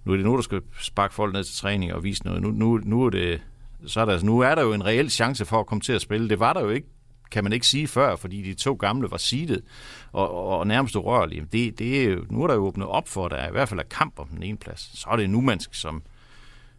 nu 0.04 0.12
er 0.12 0.16
det 0.16 0.26
nu, 0.26 0.36
du 0.36 0.42
skal 0.42 0.60
sparke 0.80 1.14
folk 1.14 1.32
ned 1.32 1.44
til 1.44 1.56
træning 1.56 1.92
og 1.92 2.04
vise 2.04 2.24
noget. 2.24 2.42
Nu, 2.42 2.50
nu, 2.50 2.80
nu 2.84 3.04
er 3.04 3.10
det, 3.10 3.42
så 3.86 4.00
er 4.00 4.04
der, 4.04 4.12
altså, 4.12 4.26
nu 4.26 4.40
er 4.40 4.54
der 4.54 4.62
jo 4.62 4.72
en 4.72 4.84
reel 4.84 5.10
chance 5.10 5.44
for 5.44 5.60
at 5.60 5.66
komme 5.66 5.80
til 5.80 5.92
at 5.92 6.00
spille. 6.00 6.28
Det 6.28 6.40
var 6.40 6.52
der 6.52 6.60
jo 6.60 6.70
ikke, 6.70 6.88
kan 7.30 7.44
man 7.44 7.52
ikke 7.52 7.66
sige 7.66 7.88
før, 7.88 8.16
fordi 8.16 8.42
de 8.42 8.54
to 8.54 8.74
gamle 8.74 9.10
var 9.10 9.16
seedet 9.16 9.62
og, 10.12 10.58
og 10.58 10.66
nærmest 10.66 10.96
urørlige. 10.96 11.46
Det, 11.52 11.78
det 11.78 12.04
er, 12.04 12.16
nu 12.30 12.42
er 12.42 12.46
der 12.46 12.54
jo 12.54 12.66
åbnet 12.66 12.88
op 12.88 13.08
for, 13.08 13.24
at 13.24 13.30
der 13.30 13.36
er 13.36 13.48
i 13.48 13.52
hvert 13.52 13.68
fald 13.68 13.80
er 13.80 13.84
kamp 13.84 14.18
om 14.18 14.28
den 14.28 14.42
ene 14.42 14.58
plads. 14.58 14.90
Så 14.98 15.08
er 15.10 15.16
det 15.16 15.30
nu, 15.30 15.40
man 15.40 15.60
skal 15.60 15.76
som, 15.76 16.02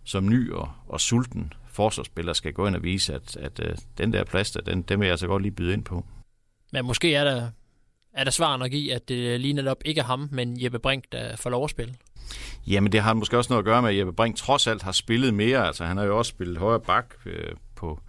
som 0.06 0.30
ny 0.30 0.52
og, 0.52 0.72
og 0.88 1.02
sulten 1.02 1.54
forsvarsspiller 1.68 2.34
skal 2.34 2.54
gå 2.54 2.68
ind 2.68 2.76
og 2.76 2.84
vise, 2.84 3.14
at, 3.14 3.38
at, 3.38 3.60
at 3.60 3.86
den 3.98 4.14
der 4.14 4.24
plads, 4.24 4.52
der, 4.52 4.62
den, 4.62 4.82
den 4.82 5.00
vil 5.00 5.06
jeg 5.06 5.12
altså 5.12 5.28
godt 5.28 5.42
lige 5.42 5.52
byde 5.52 5.74
ind 5.74 5.84
på. 5.84 6.06
Men 6.74 6.86
måske 6.86 7.16
er 7.16 7.24
der, 7.24 7.50
er 8.14 8.24
der 8.24 8.32
svar 8.32 8.58
nok 8.58 8.74
i, 8.74 8.90
at 8.90 9.10
det 9.10 9.42
lige 9.42 9.54
netop 9.54 9.78
ikke 9.86 10.02
er 10.02 10.06
ham, 10.06 10.30
men 10.32 10.64
Jeppe 10.64 10.80
Brink, 10.80 11.04
der 11.12 11.36
får 11.36 11.50
lov 11.50 11.64
at 11.64 11.70
spille. 11.70 11.96
Jamen, 12.68 12.92
det 12.92 13.02
har 13.02 13.14
måske 13.14 13.38
også 13.38 13.54
noget 13.54 13.62
at 13.62 13.66
gøre 13.66 13.82
med, 13.82 13.90
at 13.90 13.98
Jeppe 13.98 14.14
Brink 14.14 14.36
trods 14.36 14.68
alt 14.68 14.82
har 14.82 14.92
spillet 14.92 15.34
mere. 15.34 15.68
Altså, 15.68 15.86
han 15.86 15.98
har 15.98 16.04
jo 16.04 16.18
også 16.18 16.30
spillet 16.30 16.58
højre 16.58 16.80
bak 16.80 17.14
øh, 17.26 17.52
på, 17.76 18.00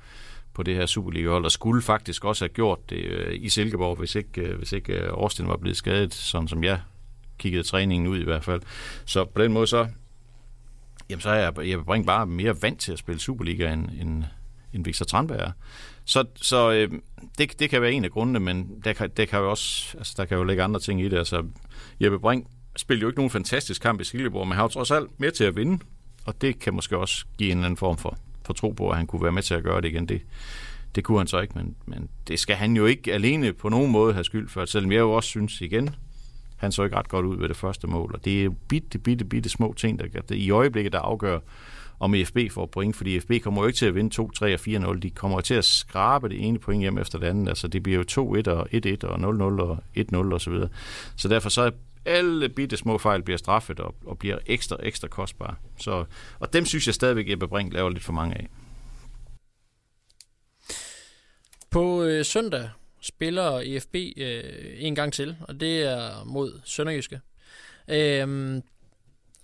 på 0.55 0.63
det 0.63 0.75
her 0.75 0.87
Superliga-hold, 0.87 1.45
og 1.45 1.53
skulle 1.53 1.83
faktisk 1.83 2.25
også 2.25 2.45
have 2.45 2.53
gjort 2.53 2.91
det 2.91 3.05
øh, 3.05 3.35
i 3.43 3.49
Silkeborg, 3.49 3.97
hvis 3.97 4.15
ikke, 4.15 4.41
øh, 4.41 4.59
hvis 4.59 4.73
ikke 4.73 4.93
øh, 4.93 5.09
Austin 5.09 5.49
var 5.49 5.57
blevet 5.57 5.77
skadet, 5.77 6.15
sådan 6.15 6.49
som 6.49 6.65
jeg 6.65 6.81
kiggede 7.39 7.63
træningen 7.63 8.09
ud 8.09 8.19
i 8.19 8.25
hvert 8.25 8.45
fald. 8.45 8.61
Så 9.05 9.25
på 9.25 9.43
den 9.43 9.53
måde 9.53 9.67
så, 9.67 9.89
jamen, 11.11 11.21
så 11.21 11.31
er 11.31 11.35
jeg, 11.35 11.71
Jeppe 11.71 11.85
bringe 11.85 12.07
bare 12.07 12.27
mere 12.27 12.63
vant 12.63 12.81
til 12.81 12.93
at 12.93 12.99
spille 12.99 13.21
Superliga, 13.21 13.73
end, 13.73 13.89
end, 14.01 14.25
end 14.73 14.85
Victor 14.85 15.05
Tranberg 15.05 15.39
er. 15.39 15.51
Så, 16.05 16.25
så 16.37 16.73
øh, 16.73 16.91
det, 17.39 17.59
det 17.61 17.71
kan 17.71 17.83
være 17.83 17.93
en 17.93 18.05
af 18.05 18.11
grundene, 18.11 18.41
men 18.41 18.81
der 18.85 18.93
kan, 18.93 19.11
der 19.17 19.25
kan 19.25 19.39
jo 19.39 19.51
også, 19.51 19.99
altså, 19.99 20.15
der 20.17 20.25
kan 20.25 20.37
jo 20.37 20.45
ligge 20.45 20.63
andre 20.63 20.81
ting 20.81 21.01
i 21.01 21.09
det. 21.09 21.19
Altså, 21.19 21.45
Jeppe 22.01 22.19
Brink 22.19 22.47
spillede 22.77 23.03
jo 23.03 23.09
ikke 23.09 23.19
nogen 23.19 23.31
fantastisk 23.31 23.83
kamp 23.83 24.01
i 24.01 24.05
Silkeborg, 24.05 24.49
men 24.49 24.57
har 24.57 24.63
jo 24.65 24.69
trods 24.69 24.91
alt 24.91 25.21
med 25.21 25.31
til 25.31 25.45
at 25.45 25.57
vinde, 25.57 25.85
og 26.25 26.41
det 26.41 26.59
kan 26.59 26.75
måske 26.75 26.97
også 26.97 27.25
give 27.39 27.51
en 27.51 27.57
eller 27.57 27.67
anden 27.67 27.77
form 27.77 27.97
for, 27.97 28.19
for 28.45 28.53
tro 28.53 28.71
på, 28.71 28.91
at 28.91 28.97
han 28.97 29.07
kunne 29.07 29.23
være 29.23 29.33
med 29.33 29.43
til 29.43 29.55
at 29.55 29.63
gøre 29.63 29.81
det 29.81 29.89
igen. 29.89 30.09
Det, 30.09 30.23
det 30.95 31.05
kunne 31.05 31.19
han 31.19 31.27
så 31.27 31.41
ikke, 31.41 31.55
men, 31.57 31.77
men 31.87 32.09
det 32.29 32.39
skal 32.39 32.57
han 32.57 32.77
jo 32.77 32.87
ikke 32.87 33.15
alene 33.15 33.53
på 33.53 33.69
nogen 33.69 33.93
måde 33.93 34.13
have 34.13 34.25
skyld 34.25 34.49
for, 34.49 34.65
selvom 34.65 34.93
jeg 34.93 34.99
jo 34.99 35.13
også 35.13 35.29
synes 35.29 35.61
igen, 35.61 35.95
han 36.57 36.73
så 36.73 36.85
ikke 36.85 36.97
ret 36.97 37.09
godt 37.09 37.27
ud 37.27 37.37
ved 37.37 37.49
det 37.49 37.57
første 37.57 37.87
mål, 37.87 38.11
og 38.15 38.25
det 38.25 38.45
er 38.45 38.51
bitte, 38.69 38.99
bitte, 38.99 39.25
bitte 39.25 39.49
små 39.49 39.75
ting, 39.77 39.99
der, 39.99 40.21
det 40.21 40.37
i 40.37 40.51
øjeblikket, 40.51 40.93
der 40.93 40.99
afgør, 40.99 41.39
om 42.01 42.15
FB 42.25 42.39
får 42.51 42.67
point, 42.67 42.97
fordi 42.97 43.21
FB 43.21 43.33
kommer 43.43 43.63
jo 43.63 43.67
ikke 43.67 43.77
til 43.77 43.87
at 43.87 43.95
vinde 43.95 44.11
2, 44.11 44.31
3 44.31 44.55
og 44.55 44.61
4-0. 44.61 44.99
De 44.99 45.11
kommer 45.11 45.41
til 45.41 45.55
at 45.55 45.65
skrabe 45.65 46.29
det 46.29 46.47
ene 46.47 46.59
point 46.59 46.83
hjem 46.83 46.99
efter 46.99 47.19
det 47.19 47.27
andet. 47.27 47.49
Altså 47.49 47.69
det 47.69 47.83
bliver 47.83 47.99
jo 47.99 48.05
2-1 48.45 48.51
og 48.51 48.69
1-1 48.75 49.07
og 49.07 49.17
0-0 49.17 49.63
og 49.63 49.79
1-0 49.99 50.17
og 50.17 50.41
så 50.41 50.51
videre. 50.51 50.69
Så 51.17 51.29
derfor 51.29 51.49
så 51.49 51.63
er 51.63 51.71
alle 52.05 52.49
bitte 52.49 52.77
små 52.77 52.99
fejl 52.99 53.23
bliver 53.23 53.39
straffet 53.39 53.81
og, 53.81 53.95
og 54.07 54.19
bliver 54.19 54.39
ekstra, 54.47 54.77
ekstra 54.83 55.09
kostbare. 55.09 55.55
Så, 55.81 56.05
og 56.39 56.53
dem 56.53 56.67
synes 56.67 56.87
jeg 56.87 56.95
stadigvæk, 56.95 57.31
Jeppe 57.31 57.49
Brink 57.49 57.73
laver 57.73 57.91
lidt 57.91 58.05
for 58.05 58.13
mange 58.13 58.35
af. 58.35 58.49
På 61.71 62.03
øh, 62.03 62.25
søndag 62.25 62.71
spiller 63.07 63.61
EFB 63.65 63.95
øh, 64.17 64.43
en 64.79 64.95
gang 64.95 65.13
til, 65.13 65.37
og 65.41 65.61
det 65.61 65.83
er 65.83 66.25
mod 66.25 66.61
Sønderjyske. 66.65 67.21
Øhm, 67.89 68.63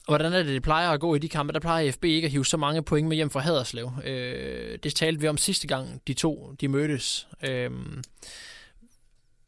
hvordan 0.06 0.32
er 0.32 0.38
det, 0.38 0.46
det 0.46 0.62
plejer 0.62 0.90
at 0.90 1.00
gå 1.00 1.14
i 1.14 1.18
de 1.18 1.28
kampe? 1.28 1.52
Der 1.52 1.60
plejer 1.60 1.88
EFB 1.88 2.04
ikke 2.04 2.26
at 2.26 2.32
hive 2.32 2.46
så 2.46 2.56
mange 2.56 2.82
point 2.82 3.08
med 3.08 3.16
hjem 3.16 3.30
fra 3.30 3.40
Haderslev. 3.40 3.90
Øh, 4.04 4.78
det 4.82 4.94
talte 4.94 5.20
vi 5.20 5.28
om 5.28 5.36
sidste 5.36 5.66
gang, 5.66 6.02
de 6.06 6.14
to 6.14 6.54
de 6.60 6.68
mødtes. 6.68 7.28
Øhm, 7.42 7.98
øh, 7.98 8.02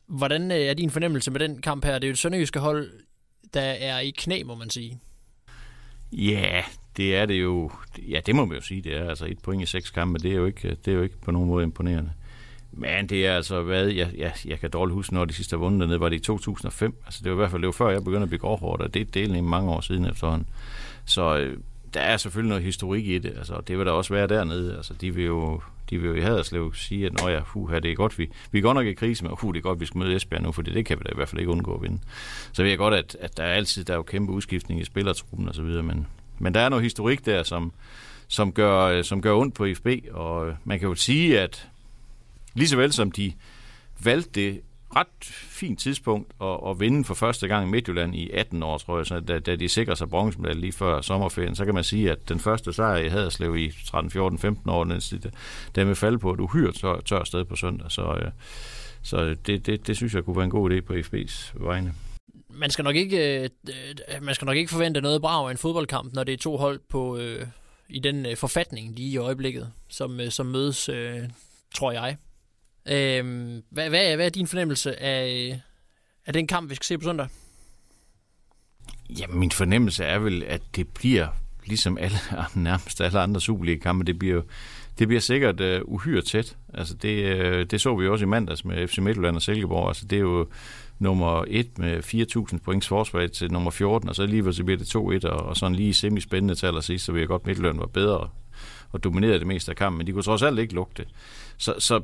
hvordan 0.06 0.50
er 0.50 0.74
din 0.74 0.90
fornemmelse 0.90 1.30
med 1.30 1.40
den 1.40 1.62
kamp 1.62 1.84
her? 1.84 1.98
Det 1.98 2.04
er 2.04 2.08
jo 2.08 2.12
et 2.12 2.18
sønderjyske 2.18 2.58
hold, 2.58 2.90
der 3.54 3.60
er 3.60 3.98
i 3.98 4.10
knæ, 4.10 4.42
må 4.42 4.54
man 4.54 4.70
sige. 4.70 5.00
Ja, 6.12 6.62
det 6.96 7.16
er 7.16 7.26
det 7.26 7.42
jo. 7.42 7.70
Ja, 8.08 8.20
det 8.26 8.34
må 8.34 8.44
man 8.44 8.56
jo 8.56 8.62
sige, 8.62 8.82
det 8.82 8.96
er. 8.96 9.08
Altså 9.08 9.26
et 9.26 9.38
point 9.42 9.62
i 9.62 9.66
seks 9.66 9.90
kampe, 9.90 10.18
det 10.18 10.30
er 10.30 10.36
jo 10.36 10.46
ikke, 10.46 10.70
det 10.70 10.88
er 10.88 10.92
jo 10.92 11.02
ikke 11.02 11.18
på 11.20 11.30
nogen 11.30 11.48
måde 11.48 11.62
imponerende. 11.62 12.12
Men 12.76 13.06
det 13.06 13.26
er 13.26 13.36
altså, 13.36 13.62
hvad, 13.62 13.86
jeg, 13.86 14.10
jeg, 14.16 14.32
jeg 14.44 14.60
kan 14.60 14.70
dårligt 14.70 14.94
huske, 14.94 15.14
når 15.14 15.24
de 15.24 15.32
sidste 15.34 15.54
har 15.54 15.58
vundet 15.58 15.80
dernede, 15.80 16.00
var 16.00 16.08
det 16.08 16.16
i 16.16 16.20
2005. 16.20 16.96
Altså 17.06 17.20
det 17.24 17.30
var 17.30 17.36
i 17.36 17.38
hvert 17.38 17.50
fald, 17.50 17.62
det 17.62 17.66
var 17.66 17.72
før 17.72 17.90
jeg 17.90 18.04
begyndte 18.04 18.22
at 18.22 18.28
blive 18.28 18.40
gråhårdt, 18.40 18.82
og 18.82 18.94
det 18.94 19.00
er 19.02 19.04
delen 19.04 19.44
mange 19.44 19.70
år 19.70 19.80
siden 19.80 20.06
efterhånden. 20.06 20.48
Så 21.04 21.38
øh, 21.38 21.58
der 21.94 22.00
er 22.00 22.16
selvfølgelig 22.16 22.48
noget 22.48 22.64
historik 22.64 23.06
i 23.06 23.18
det, 23.18 23.32
altså 23.36 23.60
det 23.68 23.78
vil 23.78 23.86
der 23.86 23.92
også 23.92 24.14
være 24.14 24.26
dernede. 24.26 24.76
Altså 24.76 24.94
de 24.94 25.14
vil 25.14 25.24
jo, 25.24 25.60
de 25.90 25.98
vil 25.98 26.08
jo 26.08 26.14
i 26.14 26.20
Haderslev 26.20 26.74
sige, 26.74 27.06
at 27.06 27.22
Nå 27.22 27.28
ja, 27.28 27.40
uh, 27.54 27.72
det 27.72 27.84
er 27.84 27.94
godt, 27.94 28.18
vi, 28.18 28.30
vi 28.50 28.58
er 28.58 28.62
godt 28.62 28.74
nok 28.74 28.86
i 28.86 28.92
krise, 28.92 29.24
men 29.24 29.32
uh, 29.42 29.54
det 29.54 29.58
er 29.58 29.62
godt, 29.62 29.80
vi 29.80 29.86
skal 29.86 29.98
møde 29.98 30.16
Esbjerg 30.16 30.42
nu, 30.42 30.52
for 30.52 30.62
det 30.62 30.86
kan 30.86 30.98
vi 30.98 31.02
da 31.06 31.10
i 31.12 31.14
hvert 31.14 31.28
fald 31.28 31.40
ikke 31.40 31.52
undgå 31.52 31.74
at 31.74 31.82
vinde. 31.82 31.98
Så 32.52 32.62
ved 32.62 32.70
jeg 32.70 32.78
godt, 32.78 32.94
at, 32.94 33.16
at 33.20 33.36
der 33.36 33.42
er 33.42 33.54
altid 33.54 33.84
der 33.84 33.92
er 33.92 33.96
jo 33.96 34.02
kæmpe 34.02 34.32
udskiftning 34.32 34.80
i 34.80 34.84
spillertruppen 34.84 35.48
og 35.48 35.54
så 35.54 35.62
videre, 35.62 35.82
men, 35.82 36.06
men 36.38 36.54
der 36.54 36.60
er 36.60 36.68
noget 36.68 36.82
historik 36.82 37.26
der, 37.26 37.42
som, 37.42 37.72
som, 38.28 38.52
gør, 38.52 38.80
øh, 38.80 39.04
som 39.04 39.22
gør 39.22 39.34
ondt 39.34 39.54
på 39.54 39.66
FB, 39.74 39.86
og 40.12 40.48
øh, 40.48 40.54
man 40.64 40.78
kan 40.78 40.88
jo 40.88 40.94
sige, 40.94 41.40
at 41.40 41.68
lige 42.54 42.68
så 42.68 42.76
vel 42.76 42.92
som 42.92 43.12
de 43.12 43.32
valgte 44.04 44.30
det 44.40 44.60
ret 44.96 45.24
fint 45.48 45.80
tidspunkt 45.80 46.32
at, 46.42 46.58
at 46.70 46.80
vinde 46.80 47.04
for 47.04 47.14
første 47.14 47.48
gang 47.48 47.68
i 47.68 47.70
Midtjylland 47.70 48.14
i 48.14 48.30
18 48.30 48.62
år, 48.62 48.78
tror 48.78 48.96
jeg, 48.96 49.06
så 49.06 49.20
da, 49.20 49.38
da 49.38 49.56
de 49.56 49.68
sikrer 49.68 49.94
sig 49.94 50.08
bronzemedalje 50.08 50.60
lige 50.60 50.72
før 50.72 51.00
sommerferien, 51.00 51.54
så 51.54 51.64
kan 51.64 51.74
man 51.74 51.84
sige, 51.84 52.10
at 52.10 52.28
den 52.28 52.40
første 52.40 52.72
sejr 52.72 52.96
i 52.96 53.08
Haderslev 53.08 53.56
i 53.56 53.72
13, 53.86 54.10
14, 54.10 54.38
15 54.38 54.70
år, 54.70 54.84
den, 54.84 55.00
den 55.74 55.86
vil 55.86 55.96
falde 55.96 56.18
på 56.18 56.32
et 56.32 56.40
uhyret 56.40 56.74
tør, 56.74 57.00
tør 57.00 57.24
sted 57.24 57.44
på 57.44 57.56
søndag. 57.56 57.90
Så, 57.90 58.02
øh, 58.02 58.30
så 59.02 59.36
det, 59.46 59.66
det, 59.66 59.86
det 59.86 59.96
synes 59.96 60.14
jeg 60.14 60.24
kunne 60.24 60.36
være 60.36 60.44
en 60.44 60.50
god 60.50 60.70
idé 60.70 60.80
på 60.80 60.92
FB's 60.92 61.52
vegne 61.54 61.94
man 62.56 62.70
skal 62.70 62.82
nok 62.82 62.96
ikke 62.96 63.42
øh, 63.42 63.50
man 64.22 64.34
skal 64.34 64.46
nok 64.46 64.56
ikke 64.56 64.70
forvente 64.70 65.00
noget 65.00 65.20
brav 65.20 65.46
af 65.46 65.50
en 65.50 65.56
fodboldkamp, 65.56 66.14
når 66.14 66.24
det 66.24 66.32
er 66.32 66.38
to 66.38 66.56
hold 66.56 66.80
på 66.88 67.16
øh, 67.16 67.46
i 67.88 67.98
den 67.98 68.26
øh, 68.26 68.36
forfatning 68.36 68.94
lige 68.94 69.10
i 69.10 69.16
øjeblikket, 69.16 69.72
som 69.88 70.20
øh, 70.20 70.30
som 70.30 70.46
mødes, 70.46 70.88
øh, 70.88 71.20
tror 71.74 71.92
jeg. 71.92 72.16
Øh, 72.88 73.24
hvad, 73.70 73.88
hvad, 73.88 74.12
er, 74.12 74.16
hvad 74.16 74.26
er 74.26 74.30
din 74.30 74.46
fornemmelse 74.46 75.02
af, 75.02 75.50
øh, 75.50 75.58
af 76.26 76.32
den 76.32 76.46
kamp, 76.46 76.70
vi 76.70 76.74
skal 76.74 76.84
se 76.84 76.98
på 76.98 77.04
søndag? 77.04 77.28
Ja, 79.18 79.26
min 79.26 79.50
fornemmelse 79.50 80.04
er 80.04 80.18
vel, 80.18 80.42
at 80.42 80.62
det 80.76 80.88
bliver 80.88 81.28
ligesom 81.66 81.98
alle, 81.98 82.16
nærmest 82.54 83.00
alle 83.00 83.20
andre 83.20 83.40
Superliga-kampe, 83.40 84.04
det 84.04 84.18
bliver 84.18 84.42
det 84.98 85.08
bliver 85.08 85.20
sikkert 85.20 85.60
uh, 85.60 85.92
uhyre 85.94 86.22
tæt. 86.22 86.56
Altså 86.74 86.94
det, 86.94 87.34
uh, 87.34 87.62
det 87.70 87.80
så 87.80 87.96
vi 87.96 88.08
også 88.08 88.24
i 88.24 88.28
mandags 88.28 88.64
med 88.64 88.88
FC 88.88 88.98
Midtjylland 88.98 89.36
og 89.36 89.42
Silkeborg. 89.42 89.88
Altså 89.88 90.06
det 90.06 90.16
er 90.16 90.20
jo 90.20 90.48
nummer 90.98 91.44
1 91.48 91.78
med 91.78 91.98
4.000 92.52 92.58
points 92.64 92.88
forsvar 92.88 93.26
til 93.26 93.52
nummer 93.52 93.70
14, 93.70 94.08
og 94.08 94.14
så 94.14 94.22
alligevel 94.22 94.54
så 94.54 94.64
bliver 94.64 94.78
det 94.78 95.24
2-1, 95.24 95.28
og, 95.28 95.46
og 95.46 95.56
sådan 95.56 95.74
lige 95.74 95.94
semi-spændende 95.94 96.54
til 96.54 96.66
allersidst, 96.66 97.04
så 97.04 97.12
vil 97.12 97.18
jeg 97.18 97.28
godt, 97.28 97.46
Midtjylland 97.46 97.78
var 97.78 97.86
bedre 97.86 98.28
og 98.92 99.04
dominerede 99.04 99.38
det 99.38 99.46
meste 99.46 99.70
af 99.70 99.76
kampen, 99.76 99.98
men 99.98 100.06
de 100.06 100.12
kunne 100.12 100.22
trods 100.22 100.42
alt 100.42 100.58
ikke 100.58 100.74
lugte. 100.74 101.04
Så, 101.56 101.74
så 101.78 102.00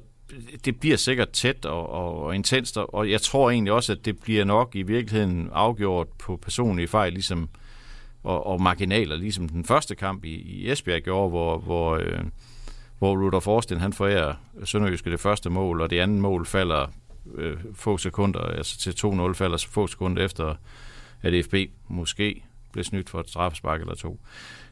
det 0.65 0.81
bliver 0.81 0.97
sikkert 0.97 1.31
tæt 1.31 1.65
og, 1.65 1.91
og, 1.91 2.23
og 2.23 2.35
intenst, 2.35 2.77
og 2.77 3.11
jeg 3.11 3.23
tror 3.23 3.51
egentlig 3.51 3.73
også, 3.73 3.93
at 3.93 4.05
det 4.05 4.21
bliver 4.21 4.45
nok 4.45 4.77
i 4.77 4.83
virkeligheden 4.83 5.51
afgjort 5.53 6.09
på 6.09 6.37
personlige 6.37 6.89
fejl, 6.89 7.13
ligesom 7.13 7.49
og, 8.23 8.47
og 8.47 8.63
marginaler, 8.63 9.17
ligesom 9.17 9.49
den 9.49 9.65
første 9.65 9.95
kamp 9.95 10.25
i, 10.25 10.35
i 10.35 10.71
Esbjerg 10.71 11.03
gjorde, 11.03 11.31
hvor, 11.31 11.59
hvor, 11.59 11.97
øh, 11.97 12.21
hvor 12.99 13.17
Rudolf 13.17 13.45
Forsten, 13.45 13.81
han 13.81 13.93
forærer 13.93 14.35
Sønderjyske 14.65 15.11
det 15.11 15.21
første 15.21 15.51
mål, 15.51 15.81
og 15.81 15.91
det 15.91 15.99
andet 15.99 16.19
mål 16.19 16.47
falder 16.47 16.87
øh, 17.35 17.57
få 17.75 17.99
sekunder, 17.99 18.41
altså 18.41 18.79
til 18.79 18.91
2-0 18.91 19.33
falder 19.33 19.67
få 19.71 19.87
sekunder 19.87 20.25
efter, 20.25 20.55
at 21.23 21.45
FB 21.45 21.55
måske 21.89 22.45
blev 22.73 22.85
snydt 22.85 23.11
for 23.11 23.21
et 23.21 23.29
straffespark 23.29 23.81
eller 23.81 23.95
to. 23.95 24.21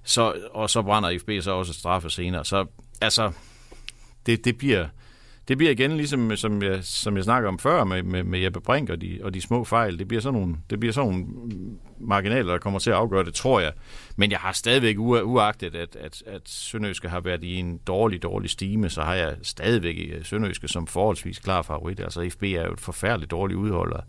Så, 0.03 0.35
og 0.51 0.71
så 0.71 0.83
brænder 0.83 1.19
FB 1.19 1.31
så 1.41 1.51
også 1.51 1.73
straffe 1.73 2.11
senere. 2.11 2.45
Så 2.45 2.67
altså, 3.01 3.33
det, 4.27 4.45
det 4.45 4.59
bliver 4.59 4.87
det 5.49 5.59
bliver 5.59 5.71
igen 5.71 5.97
ligesom, 5.97 6.37
som 6.37 6.63
jeg, 6.63 6.85
som 6.85 7.17
jeg 7.17 7.25
snakker 7.25 7.49
om 7.49 7.59
før 7.59 7.85
med, 7.85 8.03
med, 8.03 8.25
med 8.25 8.39
Jeppe 8.39 8.61
Brink 8.61 8.91
og 8.91 9.01
de, 9.01 9.21
og 9.23 9.35
de 9.35 9.41
små 9.41 9.65
fejl. 9.65 9.99
Det 9.99 10.09
bliver, 10.09 10.21
sådan 10.21 10.41
nogle, 10.41 10.57
det 10.71 10.81
bliver 10.81 10.93
sådan 10.93 11.11
nogle 11.11 11.27
marginaler, 12.01 12.53
der 12.53 12.59
kommer 12.59 12.79
til 12.79 12.91
at 12.91 12.97
afgøre 12.97 13.25
det, 13.25 13.35
tror 13.35 13.61
jeg. 13.61 13.73
Men 14.17 14.31
jeg 14.31 14.39
har 14.39 14.53
stadigvæk, 14.53 14.99
uagtet 14.99 15.75
at, 15.75 15.97
at, 15.97 16.23
at 16.27 16.43
Sønderøske 16.45 17.09
har 17.09 17.21
været 17.21 17.45
i 17.45 17.55
en 17.55 17.79
dårlig, 17.87 18.23
dårlig 18.23 18.51
stime, 18.51 18.89
så 18.89 19.03
har 19.03 19.15
jeg 19.15 19.37
stadigvæk 19.43 19.97
øh, 20.13 20.25
Sønderøske 20.25 20.69
som 20.69 20.87
forholdsvis 20.87 21.39
klar 21.39 21.63
favorit. 21.63 22.01
Altså 22.01 22.31
FB 22.33 22.43
er 22.43 22.67
jo 22.67 22.73
et 22.73 22.81
forfærdeligt 22.81 23.31
dårligt 23.31 23.59
udholder. 23.59 24.01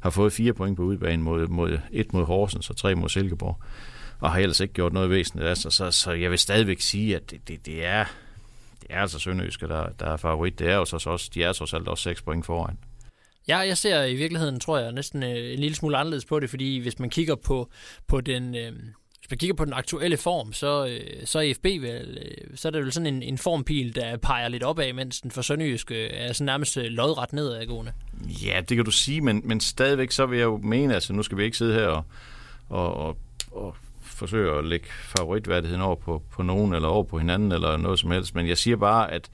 Har 0.00 0.10
fået 0.10 0.32
fire 0.32 0.52
point 0.52 0.76
på 0.76 0.82
udbanen 0.82 1.22
mod, 1.22 1.46
mod 1.46 1.78
et 1.92 2.12
mod 2.12 2.24
Horsens 2.24 2.70
og 2.70 2.76
tre 2.76 2.94
mod 2.94 3.08
Silkeborg 3.08 3.62
og 4.20 4.30
har 4.30 4.38
ellers 4.38 4.60
ikke 4.60 4.74
gjort 4.74 4.92
noget 4.92 5.10
væsentligt. 5.10 5.48
Altså, 5.48 5.70
så, 5.70 5.90
så 5.90 6.12
jeg 6.12 6.30
vil 6.30 6.38
stadigvæk 6.38 6.80
sige, 6.80 7.16
at 7.16 7.30
det, 7.30 7.48
det, 7.48 7.66
det 7.66 7.86
er 7.86 8.04
det 8.88 8.96
er 8.96 9.00
altså 9.00 9.18
Sønderjyske, 9.18 9.68
der, 9.68 9.88
der 9.88 10.06
er 10.06 10.16
favorit. 10.16 10.58
Det 10.58 10.68
er 10.68 10.74
jo 10.74 10.84
så 10.84 11.10
også, 11.10 11.30
de 11.34 11.42
er 11.42 11.52
trods 11.52 11.74
alt 11.74 11.88
også 11.88 12.02
6 12.02 12.22
point 12.22 12.46
foran. 12.46 12.78
Ja, 13.48 13.58
jeg 13.58 13.78
ser 13.78 14.04
i 14.04 14.14
virkeligheden, 14.14 14.60
tror 14.60 14.78
jeg, 14.78 14.92
næsten 14.92 15.22
øh, 15.22 15.52
en 15.52 15.58
lille 15.58 15.74
smule 15.74 15.96
anderledes 15.96 16.24
på 16.24 16.40
det, 16.40 16.50
fordi 16.50 16.78
hvis 16.78 16.98
man 16.98 17.10
kigger 17.10 17.34
på, 17.34 17.70
på 18.06 18.20
den... 18.20 18.54
Øh, 18.54 18.72
hvis 19.18 19.30
man 19.30 19.38
kigger 19.38 19.54
på 19.54 19.64
den 19.64 19.72
aktuelle 19.72 20.16
form, 20.16 20.52
så, 20.52 20.86
øh, 20.86 21.26
så 21.26 21.38
er 21.38 21.54
FB 21.54 21.64
vel, 21.64 22.18
øh, 22.22 22.56
så 22.56 22.68
er 22.68 22.72
det 22.72 22.84
vel 22.84 22.92
sådan 22.92 23.14
en, 23.14 23.22
en 23.22 23.38
formpil, 23.38 23.94
der 23.94 24.16
peger 24.16 24.48
lidt 24.48 24.62
opad, 24.62 24.92
mens 24.92 25.20
den 25.20 25.30
for 25.30 25.42
Sønderjyske 25.42 26.06
er 26.06 26.32
sådan 26.32 26.46
nærmest 26.46 26.76
lodret 26.76 27.32
nedadgående. 27.32 27.92
Ja, 28.44 28.60
det 28.68 28.76
kan 28.76 28.84
du 28.84 28.90
sige, 28.90 29.20
men, 29.20 29.42
men 29.44 29.60
stadigvæk 29.60 30.10
så 30.10 30.26
vil 30.26 30.38
jeg 30.38 30.44
jo 30.44 30.56
mene, 30.56 30.94
altså 30.94 31.12
nu 31.12 31.22
skal 31.22 31.38
vi 31.38 31.44
ikke 31.44 31.56
sidde 31.56 31.74
her 31.74 31.86
og, 31.86 32.04
og, 32.68 32.94
og, 32.94 33.16
og 33.50 33.76
forsøger 34.16 34.58
at 34.58 34.64
lægge 34.64 34.86
favoritværdigheden 34.88 35.82
over 35.82 35.96
på, 35.96 36.22
på 36.30 36.42
nogen, 36.42 36.74
eller 36.74 36.88
over 36.88 37.04
på 37.04 37.18
hinanden, 37.18 37.52
eller 37.52 37.76
noget 37.76 37.98
som 37.98 38.10
helst. 38.10 38.34
Men 38.34 38.48
jeg 38.48 38.58
siger 38.58 38.76
bare, 38.76 39.12
at 39.12 39.30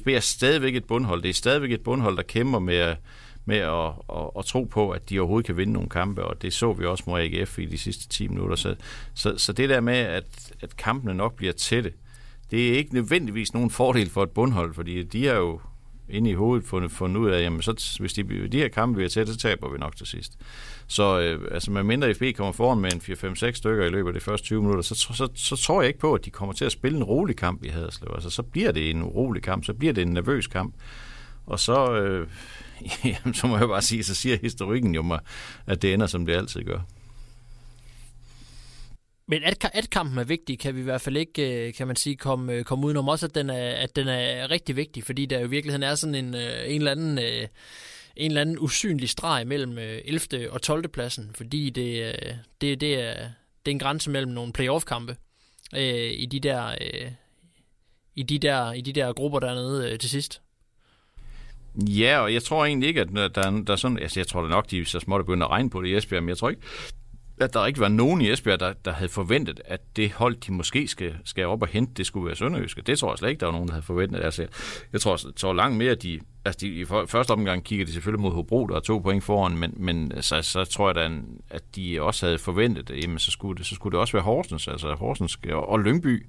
FB 0.00 0.08
er 0.08 0.20
stadigvæk 0.20 0.76
et 0.76 0.84
bundhold. 0.84 1.22
Det 1.22 1.28
er 1.28 1.34
stadigvæk 1.34 1.72
et 1.72 1.80
bundhold, 1.80 2.16
der 2.16 2.22
kæmper 2.22 2.58
med, 2.58 2.96
med 3.44 3.56
at, 3.56 3.92
at, 4.16 4.30
at 4.38 4.44
tro 4.44 4.64
på, 4.64 4.90
at 4.90 5.10
de 5.10 5.18
overhovedet 5.18 5.46
kan 5.46 5.56
vinde 5.56 5.72
nogle 5.72 5.88
kampe, 5.88 6.24
og 6.24 6.42
det 6.42 6.52
så 6.52 6.72
vi 6.72 6.86
også 6.86 7.04
mod 7.06 7.20
AGF 7.20 7.58
i 7.58 7.66
de 7.66 7.78
sidste 7.78 8.08
10 8.08 8.28
minutter. 8.28 8.56
Så, 8.56 8.76
så, 9.14 9.38
så 9.38 9.52
det 9.52 9.68
der 9.68 9.80
med, 9.80 9.96
at, 9.96 10.52
at 10.60 10.76
kampene 10.76 11.14
nok 11.14 11.36
bliver 11.36 11.52
tætte, 11.52 11.92
det 12.50 12.68
er 12.68 12.76
ikke 12.76 12.94
nødvendigvis 12.94 13.54
nogen 13.54 13.70
fordel 13.70 14.10
for 14.10 14.22
et 14.22 14.30
bundhold, 14.30 14.74
fordi 14.74 15.02
de 15.02 15.26
har 15.26 15.34
jo 15.34 15.60
inde 16.08 16.30
i 16.30 16.34
hovedet 16.34 16.66
fundet, 16.66 16.90
fundet 16.90 17.20
ud 17.20 17.30
af, 17.30 17.42
jamen 17.42 17.62
så, 17.62 17.96
hvis 18.00 18.12
de, 18.12 18.48
de 18.48 18.58
her 18.58 18.68
kampe 18.68 18.94
bliver 18.94 19.08
tæt, 19.08 19.28
så 19.28 19.36
taber 19.36 19.68
vi 19.72 19.78
nok 19.78 19.96
til 19.96 20.06
sidst. 20.06 20.32
Så 20.86 21.20
øh, 21.20 21.48
altså, 21.50 21.70
med 21.70 21.82
mindre 21.82 22.14
FB 22.14 22.22
kommer 22.36 22.52
foran 22.52 22.78
med 22.78 22.92
en 22.92 23.00
4-5-6 23.00 23.52
stykker 23.52 23.84
i 23.84 23.88
løbet 23.88 24.08
af 24.08 24.14
de 24.14 24.20
første 24.20 24.46
20 24.46 24.62
minutter, 24.62 24.82
så, 24.82 24.94
så, 24.94 25.12
så, 25.14 25.28
så 25.34 25.56
tror 25.56 25.82
jeg 25.82 25.88
ikke 25.88 26.00
på, 26.00 26.14
at 26.14 26.24
de 26.24 26.30
kommer 26.30 26.52
til 26.52 26.64
at 26.64 26.72
spille 26.72 26.98
en 26.98 27.04
rolig 27.04 27.36
kamp 27.36 27.64
i 27.64 27.68
Haderslev. 27.68 28.10
Altså, 28.14 28.30
så 28.30 28.42
bliver 28.42 28.72
det 28.72 28.90
en 28.90 29.02
urolig 29.02 29.42
kamp, 29.42 29.64
så 29.64 29.74
bliver 29.74 29.92
det 29.92 30.02
en 30.02 30.12
nervøs 30.12 30.46
kamp. 30.46 30.74
Og 31.46 31.60
så, 31.60 31.94
øh, 31.94 32.28
jamen, 33.04 33.34
så 33.34 33.46
må 33.46 33.58
jeg 33.58 33.68
bare 33.68 33.82
sige, 33.82 34.04
så 34.04 34.14
siger 34.14 34.36
historikken 34.42 34.94
jo 34.94 35.02
mig, 35.02 35.18
at 35.66 35.82
det 35.82 35.94
ender, 35.94 36.06
som 36.06 36.26
det 36.26 36.32
altid 36.32 36.64
gør. 36.64 36.80
Men 39.26 39.42
at, 39.42 39.70
at 39.72 39.90
kampen 39.90 40.18
er 40.18 40.24
vigtig, 40.24 40.58
kan 40.58 40.74
vi 40.74 40.80
i 40.80 40.84
hvert 40.84 41.00
fald 41.00 41.16
ikke, 41.16 41.66
øh, 41.66 41.74
kan 41.74 41.86
man 41.86 41.96
sige, 41.96 42.16
komme, 42.16 42.52
øh, 42.52 42.64
komme 42.64 42.86
udenom. 42.86 43.08
Også 43.08 43.26
at 43.26 43.34
den, 43.34 43.50
er, 43.50 43.70
at 43.70 43.96
den 43.96 44.08
er 44.08 44.50
rigtig 44.50 44.76
vigtig, 44.76 45.04
fordi 45.04 45.26
der 45.26 45.38
jo 45.38 45.46
i 45.46 45.50
virkeligheden 45.50 45.82
er 45.82 45.94
sådan 45.94 46.14
en, 46.14 46.34
øh, 46.34 46.62
en 46.66 46.80
eller 46.80 46.90
anden... 46.90 47.18
en 48.16 48.30
eller 48.30 48.40
anden 48.40 48.58
usynlig 48.58 49.08
streg 49.08 49.46
mellem 49.46 49.78
11. 49.78 50.52
og 50.52 50.62
12. 50.62 50.88
pladsen, 50.88 51.30
fordi 51.34 51.70
det, 51.70 52.16
det, 52.60 52.80
det, 52.80 52.94
er, 53.00 53.14
det 53.66 53.70
er 53.70 53.70
en 53.70 53.78
grænse 53.78 54.10
mellem 54.10 54.32
nogle 54.32 54.52
playoff-kampe 54.52 55.16
øh, 55.74 56.10
i 56.10 56.26
de 56.26 56.40
der 56.40 56.66
øh, 56.66 57.10
i 58.14 58.22
de 58.22 58.38
der 58.38 58.72
i 58.72 58.80
de 58.80 58.92
der 58.92 59.12
grupper 59.12 59.38
dernede 59.38 59.90
øh, 59.90 59.98
til 59.98 60.10
sidst. 60.10 60.40
Ja, 61.76 62.18
og 62.18 62.34
jeg 62.34 62.42
tror 62.42 62.64
egentlig 62.64 62.88
ikke, 62.88 63.00
at 63.00 63.08
der, 63.08 63.28
der 63.28 63.72
er 63.72 63.76
sådan... 63.76 63.98
Altså, 63.98 64.20
jeg 64.20 64.26
tror 64.26 64.42
da 64.42 64.48
nok, 64.48 64.70
de 64.70 64.84
så 64.84 65.00
småt 65.00 65.26
begynder 65.26 65.46
at 65.46 65.50
regne 65.50 65.70
på 65.70 65.82
det 65.82 65.88
i 65.88 65.96
Esbjerg, 65.96 66.22
men 66.22 66.28
jeg 66.28 66.38
tror 66.38 66.50
ikke, 66.50 66.62
at 67.40 67.54
der 67.54 67.66
ikke 67.66 67.80
var 67.80 67.88
nogen 67.88 68.20
i 68.20 68.30
Esbjerg, 68.30 68.60
der, 68.60 68.72
der 68.84 68.92
havde 68.92 69.08
forventet, 69.08 69.60
at 69.64 69.80
det 69.96 70.12
hold, 70.12 70.36
de 70.36 70.52
måske 70.52 70.88
skal, 70.88 71.14
skal 71.24 71.46
op 71.46 71.62
og 71.62 71.68
hente, 71.68 71.92
det 71.96 72.06
skulle 72.06 72.26
være 72.26 72.36
Sønderjyske. 72.36 72.82
Det 72.82 72.98
tror 72.98 73.12
jeg 73.12 73.18
slet 73.18 73.30
ikke, 73.30 73.40
der 73.40 73.46
var 73.46 73.52
nogen, 73.52 73.68
der 73.68 73.74
havde 73.74 73.86
forventet. 73.86 74.24
Altså, 74.24 74.46
jeg 74.92 75.00
tror, 75.00 75.26
jeg 75.26 75.34
tror 75.36 75.52
langt 75.52 75.76
mere, 75.76 75.90
at 75.90 76.02
de, 76.02 76.20
altså 76.44 76.58
de, 76.60 76.68
i 76.68 76.84
første 76.84 77.30
omgang 77.30 77.64
kigger 77.64 77.86
de 77.86 77.92
selvfølgelig 77.92 78.22
mod 78.22 78.32
Hobro, 78.32 78.66
der 78.66 78.76
er 78.76 78.80
to 78.80 78.98
point 78.98 79.24
foran, 79.24 79.58
men, 79.58 79.74
men 79.76 80.12
øh, 80.16 80.22
så, 80.22 80.42
så 80.42 80.64
tror 80.64 80.88
jeg 80.88 80.94
da, 80.94 81.10
at 81.50 81.76
de 81.76 82.02
også 82.02 82.26
havde 82.26 82.38
forventet, 82.38 82.90
at 82.90 83.02
jamen, 83.04 83.18
så, 83.18 83.30
skulle 83.30 83.58
det, 83.58 83.66
så 83.66 83.74
skulle 83.74 83.92
det 83.92 84.00
også 84.00 84.12
være 84.12 84.24
Horsens, 84.24 84.68
altså 84.68 84.94
Horsens 84.94 85.38
og, 85.52 85.68
og 85.68 85.80
Lyngby. 85.80 86.26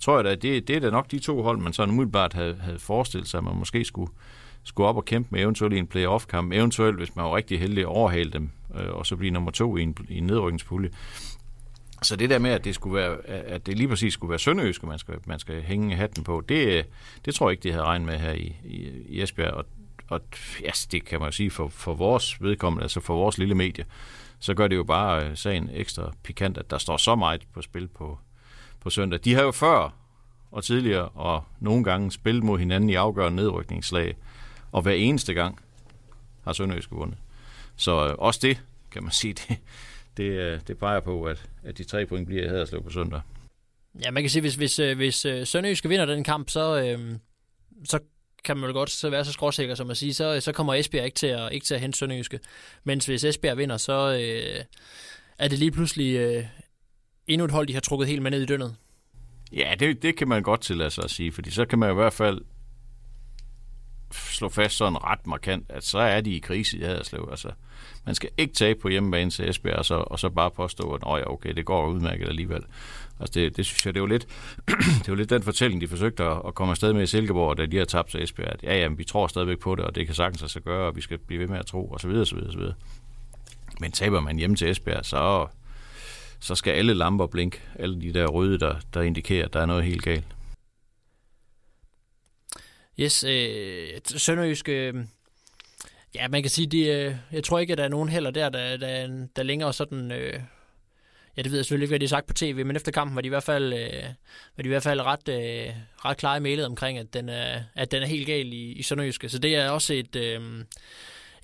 Tror 0.00 0.16
jeg 0.16 0.24
da, 0.24 0.34
det, 0.34 0.68
det 0.68 0.76
er 0.76 0.80
da 0.80 0.90
nok 0.90 1.10
de 1.10 1.18
to 1.18 1.42
hold, 1.42 1.58
man 1.58 1.72
sådan 1.72 1.94
umiddelbart 1.94 2.32
havde, 2.32 2.54
havde 2.54 2.78
forestillet 2.78 3.28
sig, 3.28 3.38
at 3.38 3.44
man 3.44 3.56
måske 3.56 3.84
skulle, 3.84 4.12
skulle 4.64 4.88
op 4.88 4.96
og 4.96 5.04
kæmpe 5.04 5.28
med 5.30 5.40
eventuelt 5.40 5.74
i 5.74 5.78
en 5.78 5.86
playoff-kamp, 5.86 6.52
eventuelt 6.52 6.96
hvis 6.96 7.16
man 7.16 7.24
var 7.24 7.36
rigtig 7.36 7.60
heldig 7.60 7.82
at 7.82 7.86
overhale 7.86 8.30
dem, 8.30 8.50
øh, 8.74 8.92
og 8.92 9.06
så 9.06 9.16
blive 9.16 9.30
nummer 9.30 9.50
to 9.50 9.76
i 9.76 9.82
en, 9.82 9.96
i 10.08 10.18
en 10.18 10.24
nedrykningspulje. 10.24 10.90
Så 12.02 12.16
det 12.16 12.30
der 12.30 12.38
med, 12.38 12.50
at 12.50 12.64
det, 12.64 12.74
skulle 12.74 12.96
være, 12.96 13.26
at 13.26 13.66
det 13.66 13.76
lige 13.76 13.88
præcis 13.88 14.12
skulle 14.12 14.30
være 14.30 14.38
Sønderjysk, 14.38 14.82
man 14.82 14.98
skal, 14.98 15.14
man 15.26 15.38
skal 15.38 15.62
hænge 15.62 15.96
hatten 15.96 16.24
på, 16.24 16.42
det, 16.48 16.86
det 17.24 17.34
tror 17.34 17.48
jeg 17.48 17.52
ikke, 17.52 17.62
de 17.62 17.72
havde 17.72 17.84
regnet 17.84 18.06
med 18.06 18.18
her 18.18 18.32
i, 18.32 18.56
i, 18.64 18.88
i 19.08 19.22
Esbjerg. 19.22 19.54
Og, 19.54 19.64
og 20.08 20.20
ja, 20.60 20.70
det 20.92 21.04
kan 21.04 21.20
man 21.20 21.28
jo 21.28 21.32
sige 21.32 21.50
for, 21.50 21.68
for 21.68 21.94
vores 21.94 22.42
vedkommende, 22.42 22.82
altså 22.82 23.00
for 23.00 23.14
vores 23.14 23.38
lille 23.38 23.54
medie, 23.54 23.84
så 24.38 24.54
gør 24.54 24.68
det 24.68 24.76
jo 24.76 24.84
bare 24.84 25.26
øh, 25.26 25.36
sagen 25.36 25.70
ekstra 25.72 26.12
pikant, 26.22 26.58
at 26.58 26.70
der 26.70 26.78
står 26.78 26.96
så 26.96 27.14
meget 27.14 27.46
på 27.54 27.62
spil 27.62 27.88
på, 27.88 28.18
på 28.80 28.90
søndag. 28.90 29.20
De 29.24 29.34
har 29.34 29.42
jo 29.42 29.50
før 29.50 29.94
og 30.50 30.64
tidligere 30.64 31.08
og 31.08 31.44
nogle 31.60 31.84
gange 31.84 32.12
spillet 32.12 32.44
mod 32.44 32.58
hinanden 32.58 32.90
i 32.90 32.94
afgørende 32.94 33.36
nedrykningsslag, 33.36 34.16
og 34.72 34.82
hver 34.82 34.92
eneste 34.92 35.34
gang 35.34 35.58
har 36.44 36.52
Sønderjysk 36.52 36.90
vundet. 36.90 37.18
Så 37.76 38.08
øh, 38.08 38.14
også 38.18 38.40
det, 38.42 38.62
kan 38.90 39.02
man 39.02 39.12
sige, 39.20 39.34
det, 39.34 39.58
det, 40.16 40.24
øh, 40.24 40.60
det 40.66 40.78
peger 40.78 41.00
på, 41.00 41.24
at, 41.24 41.48
at 41.62 41.78
de 41.78 41.84
tre 41.84 42.06
point 42.06 42.26
bliver 42.26 42.44
i 42.44 42.48
Haderslev 42.48 42.82
på 42.82 42.90
søndag. 42.90 43.20
Ja, 44.04 44.10
man 44.10 44.22
kan 44.22 44.30
sige, 44.30 44.40
hvis, 44.40 44.54
hvis, 44.54 44.78
øh, 44.78 44.96
hvis 44.96 45.24
øh, 45.24 45.46
Sønderjysk 45.46 45.88
vinder 45.88 46.06
den 46.06 46.24
kamp, 46.24 46.50
så, 46.50 46.82
øh, 46.82 47.16
så 47.84 47.98
kan 48.44 48.56
man 48.56 48.70
jo 48.70 48.72
godt 48.72 48.90
så 48.90 49.10
være 49.10 49.24
så 49.24 49.32
skråsikker, 49.32 49.74
som 49.74 49.90
at 49.90 49.96
sige, 49.96 50.14
så, 50.14 50.40
så 50.40 50.52
kommer 50.52 50.74
Esbjerg 50.74 51.04
ikke 51.04 51.14
til 51.14 51.26
at, 51.26 51.52
ikke 51.52 51.66
til 51.66 51.74
at 51.74 51.80
hente 51.80 51.98
Sønderjyske. 51.98 52.40
Mens 52.84 53.06
hvis 53.06 53.24
Esbjerg 53.24 53.58
vinder, 53.58 53.76
så 53.76 54.18
øh, 54.22 54.64
er 55.38 55.48
det 55.48 55.58
lige 55.58 55.70
pludselig 55.70 56.16
øh, 56.16 56.44
endnu 57.26 57.44
et 57.44 57.50
hold, 57.50 57.66
de 57.66 57.74
har 57.74 57.80
trukket 57.80 58.08
helt 58.08 58.22
med 58.22 58.30
ned 58.30 58.42
i 58.42 58.46
dønnet. 58.46 58.76
Ja, 59.52 59.74
det, 59.78 60.02
det 60.02 60.16
kan 60.16 60.28
man 60.28 60.42
godt 60.42 60.60
tillade 60.60 60.90
sig 60.90 61.04
at 61.04 61.10
sige, 61.10 61.32
fordi 61.32 61.50
så 61.50 61.64
kan 61.64 61.78
man 61.78 61.90
i 61.90 61.94
hvert 61.94 62.12
fald 62.12 62.40
slå 64.14 64.48
fast 64.48 64.76
sådan 64.76 65.04
ret 65.04 65.26
markant, 65.26 65.66
at 65.68 65.84
så 65.84 65.98
er 65.98 66.20
de 66.20 66.30
i 66.30 66.38
krise 66.38 66.78
i 66.78 66.82
Haderslev. 66.82 67.28
Altså, 67.30 67.48
man 68.06 68.14
skal 68.14 68.30
ikke 68.38 68.54
tabe 68.54 68.80
på 68.80 68.88
hjemmebane 68.88 69.30
til 69.30 69.48
Esbjerg, 69.48 69.76
og 69.76 69.84
så, 69.84 69.94
og 69.94 70.18
så 70.18 70.28
bare 70.28 70.50
påstå, 70.50 70.92
at 70.92 71.02
ja, 71.06 71.30
okay, 71.30 71.52
det 71.52 71.64
går 71.64 71.86
udmærket 71.88 72.28
alligevel. 72.28 72.64
Altså 73.20 73.40
det, 73.40 73.56
det 73.56 73.66
synes 73.66 73.86
jeg, 73.86 73.94
det 73.94 74.00
er 74.00 74.02
jo 74.02 74.06
lidt, 74.06 74.26
det 74.98 75.08
er 75.08 75.12
jo 75.12 75.14
lidt 75.14 75.30
den 75.30 75.42
fortælling, 75.42 75.80
de 75.80 75.88
forsøgte 75.88 76.24
at, 76.24 76.42
at 76.46 76.54
komme 76.54 76.70
afsted 76.70 76.92
med 76.92 77.02
i 77.02 77.06
Silkeborg, 77.06 77.56
da 77.56 77.66
de 77.66 77.76
har 77.76 77.84
tabt 77.84 78.10
til 78.10 78.22
Esbjerg. 78.22 78.48
At, 78.48 78.62
ja, 78.62 78.78
ja, 78.78 78.88
vi 78.88 79.04
tror 79.04 79.26
stadigvæk 79.26 79.58
på 79.58 79.74
det, 79.74 79.84
og 79.84 79.94
det 79.94 80.06
kan 80.06 80.14
sagtens 80.14 80.52
sig 80.52 80.62
gøre, 80.62 80.86
og 80.86 80.96
vi 80.96 81.00
skal 81.00 81.18
blive 81.18 81.40
ved 81.40 81.48
med 81.48 81.58
at 81.58 81.66
tro, 81.66 81.86
og 81.86 82.00
så 82.00 82.08
videre, 82.08 82.26
så 82.26 82.34
videre, 82.34 82.52
så 82.52 82.58
videre. 82.58 82.74
Men 83.80 83.92
taber 83.92 84.20
man 84.20 84.38
hjemme 84.38 84.56
til 84.56 84.70
Esbjerg, 84.70 85.04
så, 85.04 85.46
så 86.40 86.54
skal 86.54 86.70
alle 86.70 86.94
lamper 86.94 87.26
blinke. 87.26 87.60
Alle 87.78 88.00
de 88.00 88.14
der 88.14 88.26
røde, 88.26 88.58
der, 88.58 88.74
der 88.94 89.02
indikerer, 89.02 89.44
at 89.44 89.52
der 89.52 89.60
er 89.60 89.66
noget 89.66 89.84
helt 89.84 90.02
galt. 90.02 90.26
Yes, 93.00 93.24
øh, 93.24 93.88
Sønderjysk, 94.04 94.68
øh, 94.68 94.94
ja, 96.14 96.28
man 96.28 96.42
kan 96.42 96.50
sige, 96.50 96.66
de, 96.66 96.86
øh, 96.86 97.14
jeg 97.32 97.44
tror 97.44 97.58
ikke, 97.58 97.72
at 97.72 97.78
der 97.78 97.84
er 97.84 97.88
nogen 97.88 98.08
heller 98.08 98.30
der, 98.30 98.48
der, 98.48 98.76
der, 98.76 99.26
der 99.36 99.42
længere 99.42 99.72
sådan, 99.72 100.12
øh, 100.12 100.40
ja, 101.36 101.42
det 101.42 101.50
ved 101.50 101.58
jeg 101.58 101.64
selvfølgelig 101.64 101.84
ikke, 101.84 101.92
hvad 101.92 102.00
de 102.00 102.04
har 102.04 102.08
sagt 102.08 102.26
på 102.26 102.34
tv, 102.34 102.66
men 102.66 102.76
efter 102.76 102.92
kampen 102.92 103.14
var 103.14 103.20
de 103.22 103.26
i 103.26 103.28
hvert 103.28 103.42
fald, 103.42 103.72
øh, 103.72 104.02
var 104.56 104.62
de 104.62 104.64
i 104.64 104.68
hvert 104.68 104.82
fald 104.82 105.00
ret, 105.00 105.28
øh, 105.28 105.74
ret 106.04 106.16
klare 106.16 106.36
i 106.36 106.40
mailet 106.40 106.66
omkring, 106.66 106.98
at 106.98 107.14
den 107.14 107.28
er, 107.28 107.62
at 107.74 107.92
den 107.92 108.02
er 108.02 108.06
helt 108.06 108.26
gal 108.26 108.52
i, 108.52 108.72
i 108.72 108.82
Sønderjyske. 108.82 109.28
Så 109.28 109.38
det 109.38 109.56
er 109.56 109.70
også 109.70 109.94
et, 109.94 110.16
øh, 110.16 110.64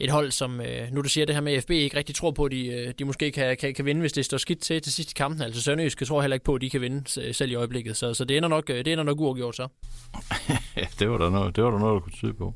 et 0.00 0.10
hold, 0.10 0.30
som 0.30 0.60
øh, 0.60 0.92
nu 0.92 1.00
du 1.00 1.08
siger 1.08 1.26
det 1.26 1.34
her 1.34 1.42
med, 1.42 1.62
FB 1.62 1.70
ikke 1.70 1.96
rigtig 1.96 2.14
tror 2.14 2.30
på, 2.30 2.44
at 2.44 2.52
de, 2.52 2.66
øh, 2.66 2.94
de 2.98 3.04
måske 3.04 3.30
kan, 3.30 3.56
kan, 3.56 3.74
kan 3.74 3.84
vinde, 3.84 4.00
hvis 4.00 4.12
det 4.12 4.24
står 4.24 4.38
skidt 4.38 4.60
til 4.60 4.82
til 4.82 4.92
sidst 4.92 5.10
i 5.10 5.14
kampen. 5.14 5.42
Altså 5.42 5.62
Sønderjysk 5.62 6.06
tror 6.06 6.20
heller 6.20 6.34
ikke 6.34 6.44
på, 6.44 6.54
at 6.54 6.60
de 6.60 6.70
kan 6.70 6.80
vinde 6.80 7.32
selv 7.32 7.50
i 7.50 7.54
øjeblikket. 7.54 7.96
Så, 7.96 8.14
så 8.14 8.24
det, 8.24 8.36
ender 8.36 8.48
nok, 8.48 8.70
øh, 8.70 8.76
det 8.76 8.92
ender 8.92 9.04
nok 9.04 9.20
uafgjort 9.20 9.56
så. 9.56 9.68
ja, 10.76 10.86
det 10.98 11.10
var 11.10 11.18
der 11.18 11.30
noget, 11.30 11.56
det 11.56 11.64
var 11.64 11.70
der 11.70 11.78
noget, 11.78 11.94
du 11.94 12.00
kunne 12.00 12.12
tyde 12.12 12.34
på. 12.34 12.54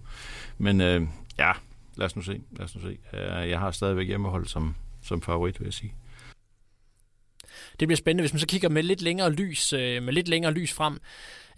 Men 0.58 0.80
øh, 0.80 1.02
ja, 1.38 1.52
lad 1.96 2.06
os 2.06 2.16
nu 2.16 2.22
se. 2.22 2.40
Lad 2.56 2.64
os 2.64 2.74
nu 2.76 2.80
se. 2.80 2.98
Øh, 3.12 3.50
jeg 3.50 3.58
har 3.58 3.70
stadigvæk 3.70 4.06
hjemmehold 4.06 4.46
som, 4.46 4.74
som 5.02 5.22
favorit, 5.22 5.60
vil 5.60 5.66
jeg 5.66 5.74
sige 5.74 5.94
det 7.80 7.88
bliver 7.88 7.96
spændende, 7.96 8.22
hvis 8.22 8.32
man 8.32 8.40
så 8.40 8.46
kigger 8.46 8.68
med 8.68 8.82
lidt 8.82 9.02
længere 9.02 9.32
lys, 9.32 9.72
øh, 9.72 10.02
med 10.02 10.12
lidt 10.12 10.28
længere 10.28 10.52
lys 10.52 10.72
frem. 10.72 11.00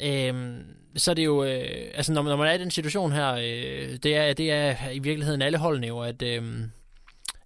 Øh, 0.03 0.61
så 0.97 1.11
er 1.11 1.15
det 1.15 1.25
jo, 1.25 1.45
øh, 1.45 1.91
altså 1.95 2.13
når 2.13 2.23
man, 2.23 2.31
når 2.31 2.37
man 2.37 2.49
er 2.49 2.53
i 2.53 2.59
den 2.59 2.71
situation 2.71 3.13
her, 3.13 3.33
øh, 3.33 3.97
det, 4.03 4.17
er, 4.17 4.33
det 4.33 4.51
er 4.51 4.91
i 4.91 4.99
virkeligheden 4.99 5.43
alle 5.43 5.59
holdene 5.59 5.87
jo, 5.87 6.01
at, 6.01 6.23
øh, 6.23 6.43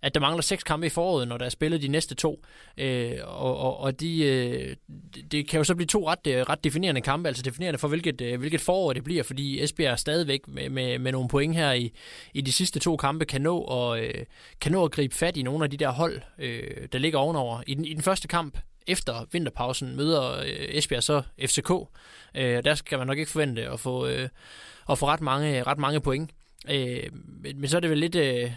at 0.03 0.15
der 0.15 0.21
mangler 0.21 0.43
seks 0.43 0.65
kampe 0.65 0.87
i 0.87 0.91
foråret, 0.91 1.29
når 1.29 1.39
der 1.39 1.45
er 1.45 1.51
spillet 1.51 1.83
de 1.83 1.89
næste 1.89 2.15
to. 2.15 2.45
Øh, 2.77 3.13
og 3.25 3.59
og, 3.59 3.81
og 3.81 4.01
de, 4.01 4.23
øh, 4.23 4.77
det 5.33 5.49
kan 5.49 5.59
jo 5.59 5.65
så 5.65 5.75
blive 5.75 5.87
to 5.87 6.09
ret, 6.09 6.27
øh, 6.27 6.43
ret 6.43 6.65
definerende 6.65 7.01
kampe, 7.01 7.29
altså 7.29 7.43
definerende 7.43 7.79
for, 7.79 7.89
hvilket, 7.89 8.21
øh, 8.21 8.39
hvilket 8.39 8.61
forår 8.61 8.93
det 8.93 9.05
bliver, 9.05 9.23
fordi 9.23 9.63
Esbjerg 9.63 9.93
er 9.93 9.97
stadigvæk 9.97 10.49
med, 10.49 10.71
med, 10.71 10.99
med 10.99 11.13
nogle 11.13 11.29
point 11.29 11.55
her 11.55 11.73
i, 11.73 11.93
i 12.35 12.41
de 12.41 12.53
sidste 12.53 12.79
to 12.79 12.97
kampe 12.97 13.25
kan 13.25 13.41
nå, 13.41 13.59
og, 13.59 14.01
øh, 14.05 14.25
kan 14.61 14.73
nå 14.73 14.85
at 14.85 14.91
gribe 14.91 15.15
fat 15.15 15.37
i 15.37 15.43
nogle 15.43 15.65
af 15.65 15.71
de 15.71 15.77
der 15.77 15.91
hold, 15.91 16.21
øh, 16.39 16.89
der 16.93 16.99
ligger 16.99 17.19
ovenover. 17.19 17.63
I 17.67 17.75
den, 17.75 17.85
I 17.85 17.95
den 17.95 18.03
første 18.03 18.29
kamp, 18.29 18.59
efter 18.87 19.27
vinterpausen, 19.33 19.97
møder 19.97 20.39
øh, 20.39 20.47
Esbjerg 20.49 21.03
så 21.03 21.23
FCK. 21.41 21.71
Øh, 22.35 22.65
der 22.65 22.75
skal 22.75 22.99
man 22.99 23.07
nok 23.07 23.19
ikke 23.19 23.31
forvente 23.31 23.69
at 23.69 23.81
få, 23.81 24.07
øh, 24.07 24.29
at 24.91 24.99
få 24.99 25.07
ret, 25.07 25.21
mange, 25.21 25.63
ret 25.63 25.79
mange 25.79 26.01
point. 26.01 26.31
Øh, 26.71 27.03
men 27.55 27.69
så 27.69 27.77
er 27.77 27.81
det 27.81 27.91
vel 27.91 27.99
lidt... 27.99 28.15
Øh, 28.15 28.51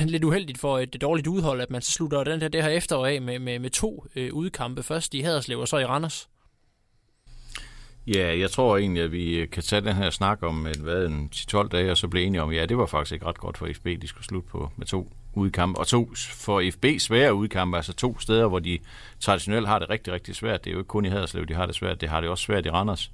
lidt 0.00 0.24
uheldigt 0.24 0.58
for 0.58 0.78
et 0.78 1.00
dårligt 1.00 1.26
udhold, 1.26 1.60
at 1.60 1.70
man 1.70 1.82
så 1.82 1.92
slutter 1.92 2.24
den 2.24 2.40
her, 2.40 2.48
det 2.48 2.62
her 2.62 2.70
efterår 2.70 3.06
af 3.06 3.22
med, 3.22 3.38
med, 3.38 3.58
med 3.58 3.70
to 3.70 4.06
øh, 4.16 4.32
udkampe. 4.32 4.82
Først 4.82 5.14
i 5.14 5.20
Haderslev 5.20 5.58
og 5.58 5.68
så 5.68 5.78
i 5.78 5.84
Randers. 5.84 6.28
Ja, 8.06 8.38
jeg 8.38 8.50
tror 8.50 8.76
egentlig, 8.76 9.02
at 9.02 9.12
vi 9.12 9.38
øh, 9.38 9.50
kan 9.50 9.62
tage 9.62 9.82
den 9.82 9.96
her 9.96 10.10
snak 10.10 10.42
om 10.42 10.66
en, 10.66 10.80
hvad, 10.80 11.06
en 11.06 11.30
10-12 11.34 11.68
dage, 11.68 11.90
og 11.90 11.96
så 11.96 12.08
blive 12.08 12.24
enige 12.26 12.42
om, 12.42 12.52
ja, 12.52 12.66
det 12.66 12.78
var 12.78 12.86
faktisk 12.86 13.12
ikke 13.12 13.26
ret 13.26 13.38
godt 13.38 13.58
for 13.58 13.68
FB, 13.74 13.86
de 14.02 14.08
skulle 14.08 14.24
slutte 14.24 14.48
på 14.48 14.70
med 14.76 14.86
to 14.86 15.12
udkampe, 15.34 15.80
og 15.80 15.86
to 15.86 16.10
for 16.30 16.62
FB 16.72 16.84
svære 16.98 17.34
udkampe, 17.34 17.76
altså 17.76 17.92
to 17.92 18.18
steder, 18.18 18.48
hvor 18.48 18.58
de 18.58 18.78
traditionelt 19.20 19.68
har 19.68 19.78
det 19.78 19.90
rigtig, 19.90 20.12
rigtig 20.12 20.36
svært. 20.36 20.64
Det 20.64 20.70
er 20.70 20.72
jo 20.72 20.78
ikke 20.78 20.88
kun 20.88 21.04
i 21.04 21.08
Haderslev, 21.08 21.46
de 21.46 21.54
har 21.54 21.66
det 21.66 21.74
svært, 21.74 22.00
det 22.00 22.08
har 22.08 22.20
det 22.20 22.30
også 22.30 22.44
svært 22.44 22.66
i 22.66 22.70
Randers. 22.70 23.10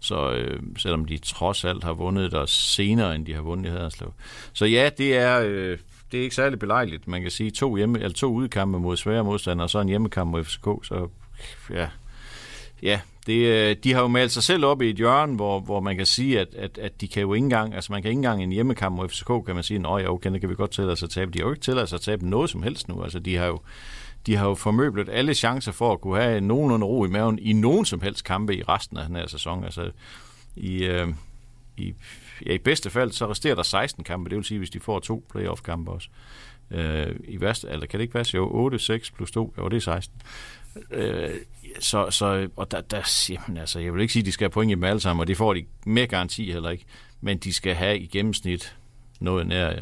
Så 0.00 0.32
øh, 0.32 0.62
selvom 0.78 1.04
de 1.04 1.18
trods 1.18 1.64
alt 1.64 1.84
har 1.84 1.92
vundet 1.92 2.32
der 2.32 2.46
senere, 2.46 3.14
end 3.14 3.26
de 3.26 3.34
har 3.34 3.42
vundet 3.42 3.70
i 3.70 3.72
Haderslev. 3.72 4.12
Så 4.52 4.64
ja, 4.64 4.90
det 4.98 5.16
er, 5.16 5.40
øh, 5.46 5.78
det 6.14 6.20
er 6.20 6.24
ikke 6.24 6.34
særlig 6.34 6.58
belejligt. 6.58 7.08
Man 7.08 7.22
kan 7.22 7.30
sige 7.30 7.50
to, 7.50 7.76
hjemme, 7.76 7.98
eller 7.98 8.14
to 8.14 8.32
udkampe 8.32 8.78
mod 8.78 8.96
svære 8.96 9.24
modstandere, 9.24 9.66
og 9.66 9.70
så 9.70 9.80
en 9.80 9.88
hjemmekamp 9.88 10.30
mod 10.30 10.44
FCK, 10.44 10.64
så 10.82 11.08
ja, 11.70 11.88
ja 12.82 13.00
det, 13.26 13.46
øh, 13.46 13.76
de 13.84 13.92
har 13.92 14.00
jo 14.00 14.08
malet 14.08 14.30
sig 14.30 14.42
selv 14.42 14.64
op 14.64 14.82
i 14.82 14.90
et 14.90 14.96
hjørne, 14.96 15.36
hvor, 15.36 15.60
hvor 15.60 15.80
man 15.80 15.96
kan 15.96 16.06
sige, 16.06 16.40
at, 16.40 16.54
at, 16.54 16.78
at 16.78 17.00
de 17.00 17.08
kan 17.08 17.22
jo 17.22 17.34
ikke 17.34 17.44
engang, 17.44 17.74
altså 17.74 17.92
man 17.92 18.02
kan 18.02 18.08
ikke 18.08 18.18
engang 18.18 18.42
en 18.42 18.52
hjemmekamp 18.52 18.96
mod 18.96 19.08
FCK, 19.08 19.26
kan 19.46 19.54
man 19.54 19.62
sige, 19.62 19.80
at 19.80 20.02
ja, 20.02 20.12
okay, 20.12 20.32
det 20.32 20.40
kan 20.40 20.50
vi 20.50 20.54
godt 20.54 20.70
tillade 20.70 20.96
sig 20.96 21.06
at 21.06 21.10
tabe. 21.10 21.30
De 21.30 21.38
har 21.38 21.46
jo 21.46 21.52
ikke 21.52 21.64
tilladt 21.64 21.88
sig 21.88 21.96
at 21.96 22.00
tabe 22.00 22.30
noget 22.30 22.50
som 22.50 22.62
helst 22.62 22.88
nu. 22.88 23.02
Altså 23.02 23.18
de 23.18 23.36
har 23.36 23.46
jo, 23.46 23.60
de 24.26 24.36
har 24.36 24.48
jo 24.48 24.54
formøblet 24.54 25.08
alle 25.12 25.34
chancer 25.34 25.72
for 25.72 25.92
at 25.92 26.00
kunne 26.00 26.20
have 26.20 26.40
nogenlunde 26.40 26.86
ro 26.86 27.04
i 27.04 27.08
maven 27.08 27.38
i 27.38 27.52
nogen 27.52 27.84
som 27.84 28.00
helst 28.00 28.24
kampe 28.24 28.56
i 28.56 28.62
resten 28.62 28.96
af 28.96 29.06
den 29.06 29.16
her 29.16 29.26
sæson. 29.26 29.64
Altså 29.64 29.90
i, 30.56 30.84
øh, 30.84 31.08
i 31.76 31.94
ja, 32.46 32.52
i 32.52 32.58
bedste 32.58 32.90
fald, 32.90 33.12
så 33.12 33.30
resterer 33.30 33.54
der 33.54 33.62
16 33.62 34.04
kampe, 34.04 34.30
det 34.30 34.36
vil 34.36 34.44
sige, 34.44 34.58
hvis 34.58 34.70
de 34.70 34.80
får 34.80 35.00
to 35.00 35.26
playoff-kampe 35.30 35.90
også. 35.90 36.08
Øh, 36.70 37.16
I 37.28 37.40
værste, 37.40 37.68
eller 37.68 37.86
kan 37.86 37.98
det 37.98 38.04
ikke 38.04 38.14
være, 38.14 38.24
jo 38.34 38.50
8, 38.52 38.78
6 38.78 39.10
plus 39.10 39.30
2, 39.30 39.54
jo 39.58 39.68
det 39.68 39.76
er 39.76 39.80
16. 39.80 40.20
Øh, 40.90 41.30
så, 41.78 42.10
så, 42.10 42.48
og 42.56 42.70
der, 42.70 42.80
der 42.80 43.28
jamen, 43.30 43.56
altså, 43.56 43.78
jeg 43.78 43.94
vil 43.94 44.00
ikke 44.00 44.12
sige, 44.12 44.20
at 44.20 44.26
de 44.26 44.32
skal 44.32 44.44
have 44.44 44.50
point 44.50 44.70
i 44.70 44.74
dem 44.74 44.84
alle 44.84 45.00
sammen, 45.00 45.20
og 45.20 45.26
det 45.26 45.36
får 45.36 45.54
de 45.54 45.64
med 45.86 46.06
garanti 46.06 46.52
heller 46.52 46.70
ikke, 46.70 46.84
men 47.20 47.38
de 47.38 47.52
skal 47.52 47.74
have 47.74 47.98
i 47.98 48.06
gennemsnit 48.06 48.76
noget 49.20 49.46
nær 49.46 49.70
øh, 49.70 49.78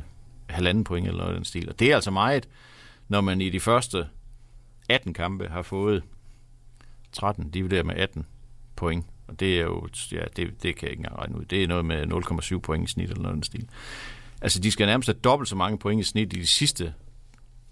halvanden 0.49 0.85
point 0.85 1.07
eller 1.07 1.21
noget 1.21 1.37
den 1.37 1.45
stil. 1.45 1.69
Og 1.69 1.79
det 1.79 1.91
er 1.91 1.95
altså 1.95 2.11
meget, 2.11 2.49
når 3.09 3.21
man 3.21 3.41
i 3.41 3.51
de 3.51 3.61
første 3.61 4.07
18 4.89 5.15
kampe 5.15 5.49
har 5.49 5.63
fået 5.63 6.03
13 7.13 7.51
divideret 7.51 7.87
med 7.87 7.95
18 7.97 8.27
point. 8.77 9.07
Og 9.29 9.41
det 9.41 9.59
er 9.59 9.63
jo, 9.63 9.89
ja, 10.13 10.25
det, 10.37 10.63
det 10.63 10.77
kan 10.77 10.87
jeg 10.87 10.91
ikke 10.91 11.01
engang 11.01 11.19
regne 11.19 11.39
ud. 11.39 11.45
Det 11.45 11.63
er 11.63 11.69
noget 11.69 11.85
med 11.85 12.07
0,7 12.07 12.59
point 12.59 12.89
i 12.89 12.93
snit 12.93 13.11
eller 13.11 13.23
noget 13.23 13.35
den 13.35 13.43
stil. 13.43 13.69
Altså, 14.43 14.61
de 14.61 14.71
skal 14.71 14.87
nærmest 14.87 15.07
have 15.07 15.19
dobbelt 15.25 15.49
så 15.49 15.57
mange 15.57 15.79
point 15.79 16.01
i 16.01 16.05
snit 16.05 16.33
i 16.33 16.41
de 16.41 16.47
sidste 16.47 16.95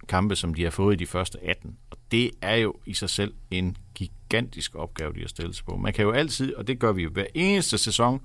kampe, 0.09 0.37
som 0.37 0.55
de 0.55 0.63
har 0.63 0.71
fået 0.71 0.95
i 0.95 0.97
de 0.97 1.07
første 1.07 1.39
18. 1.45 1.77
Og 1.91 1.99
det 2.13 2.31
er 2.43 2.57
jo 2.57 2.75
i 2.87 2.95
sig 2.95 3.11
selv 3.11 3.35
en 3.51 3.77
gigantisk 3.95 4.75
opgave, 4.75 5.13
de 5.13 5.21
har 5.21 5.29
stillet 5.29 5.57
sig 5.57 5.65
på. 5.67 5.77
Man 5.77 5.93
kan 5.93 6.05
jo 6.05 6.11
altid, 6.11 6.55
og 6.55 6.67
det 6.67 6.79
gør 6.79 6.93
vi 6.93 7.03
jo 7.03 7.11
hver 7.11 7.27
eneste 7.35 7.79
sæson, 7.79 8.21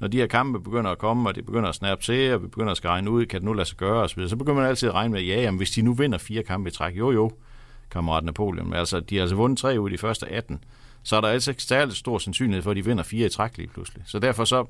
når 0.00 0.08
de 0.08 0.16
her 0.16 0.26
kampe 0.26 0.60
begynder 0.60 0.90
at 0.90 0.98
komme, 0.98 1.28
og 1.28 1.34
det 1.34 1.46
begynder 1.46 1.68
at 1.68 1.74
snappe 1.74 2.04
til, 2.04 2.34
og 2.34 2.42
vi 2.42 2.46
begynder 2.46 2.70
at 2.70 2.76
skal 2.76 2.88
regne 2.88 3.10
ud, 3.10 3.26
kan 3.26 3.40
det 3.40 3.44
nu 3.44 3.52
lade 3.52 3.68
sig 3.68 3.76
gøre 3.76 4.02
osv., 4.02 4.28
så 4.28 4.36
begynder 4.36 4.60
man 4.60 4.68
altid 4.68 4.88
at 4.88 4.94
regne 4.94 5.12
med, 5.12 5.22
ja, 5.22 5.40
jamen, 5.40 5.58
hvis 5.58 5.70
de 5.70 5.82
nu 5.82 5.92
vinder 5.92 6.18
fire 6.18 6.42
kampe 6.42 6.68
i 6.68 6.72
træk, 6.72 6.98
jo 6.98 7.10
jo, 7.10 7.32
kammerat 7.90 8.24
Napoleon, 8.24 8.66
men 8.66 8.78
altså, 8.78 9.00
de 9.00 9.16
har 9.16 9.22
altså 9.22 9.36
vundet 9.36 9.58
tre 9.58 9.80
ud 9.80 9.90
i 9.90 9.92
de 9.92 9.98
første 9.98 10.28
18, 10.28 10.64
så 11.08 11.16
er 11.16 11.20
der 11.20 11.28
altså 11.28 11.50
ikke 11.50 11.62
særlig 11.62 11.96
stor 11.96 12.18
sandsynlighed 12.18 12.62
for, 12.62 12.70
at 12.70 12.76
de 12.76 12.84
vinder 12.84 13.04
fire 13.04 13.26
i 13.26 13.28
træk 13.28 13.56
lige 13.56 13.68
pludselig. 13.68 14.02
Så 14.06 14.18
derfor 14.18 14.44
så, 14.44 14.66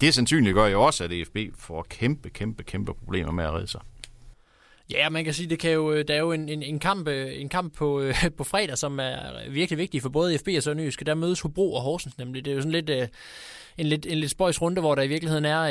det 0.00 0.14
sandsynligt 0.14 0.54
gør 0.54 0.66
jo 0.66 0.82
også, 0.82 1.04
at 1.04 1.12
EFB 1.12 1.36
får 1.58 1.86
kæmpe, 1.90 2.30
kæmpe, 2.30 2.62
kæmpe 2.62 2.94
problemer 2.94 3.32
med 3.32 3.44
at 3.44 3.52
redde 3.52 3.66
sig. 3.66 3.80
Ja, 4.90 5.08
man 5.08 5.24
kan 5.24 5.34
sige, 5.34 5.50
det 5.50 5.58
kan 5.58 5.70
jo, 5.70 5.92
øh, 5.92 6.04
der 6.08 6.14
er 6.14 6.18
jo 6.18 6.32
en, 6.32 6.48
en, 6.48 6.62
en 6.62 6.78
kamp, 6.78 7.08
øh, 7.08 7.40
en 7.40 7.48
kamp 7.48 7.74
på, 7.74 8.00
øh, 8.00 8.14
på 8.38 8.44
fredag, 8.44 8.78
som 8.78 8.98
er 9.00 9.50
virkelig 9.50 9.78
vigtig 9.78 10.02
for 10.02 10.08
både 10.08 10.38
FB 10.38 10.48
og 10.56 10.62
Sønderjysk. 10.62 11.06
Der 11.06 11.14
mødes 11.14 11.40
Hobro 11.40 11.74
og 11.74 11.82
Horsens 11.82 12.18
nemlig. 12.18 12.44
Det 12.44 12.50
er 12.50 12.54
jo 12.54 12.60
sådan 12.60 12.72
lidt, 12.72 12.90
en 13.78 13.86
lidt, 13.86 14.06
en 14.06 14.18
lidt 14.18 14.30
spøjs 14.30 14.62
runde, 14.62 14.80
hvor 14.80 14.94
der 14.94 15.02
i 15.02 15.08
virkeligheden 15.08 15.44
er, 15.44 15.62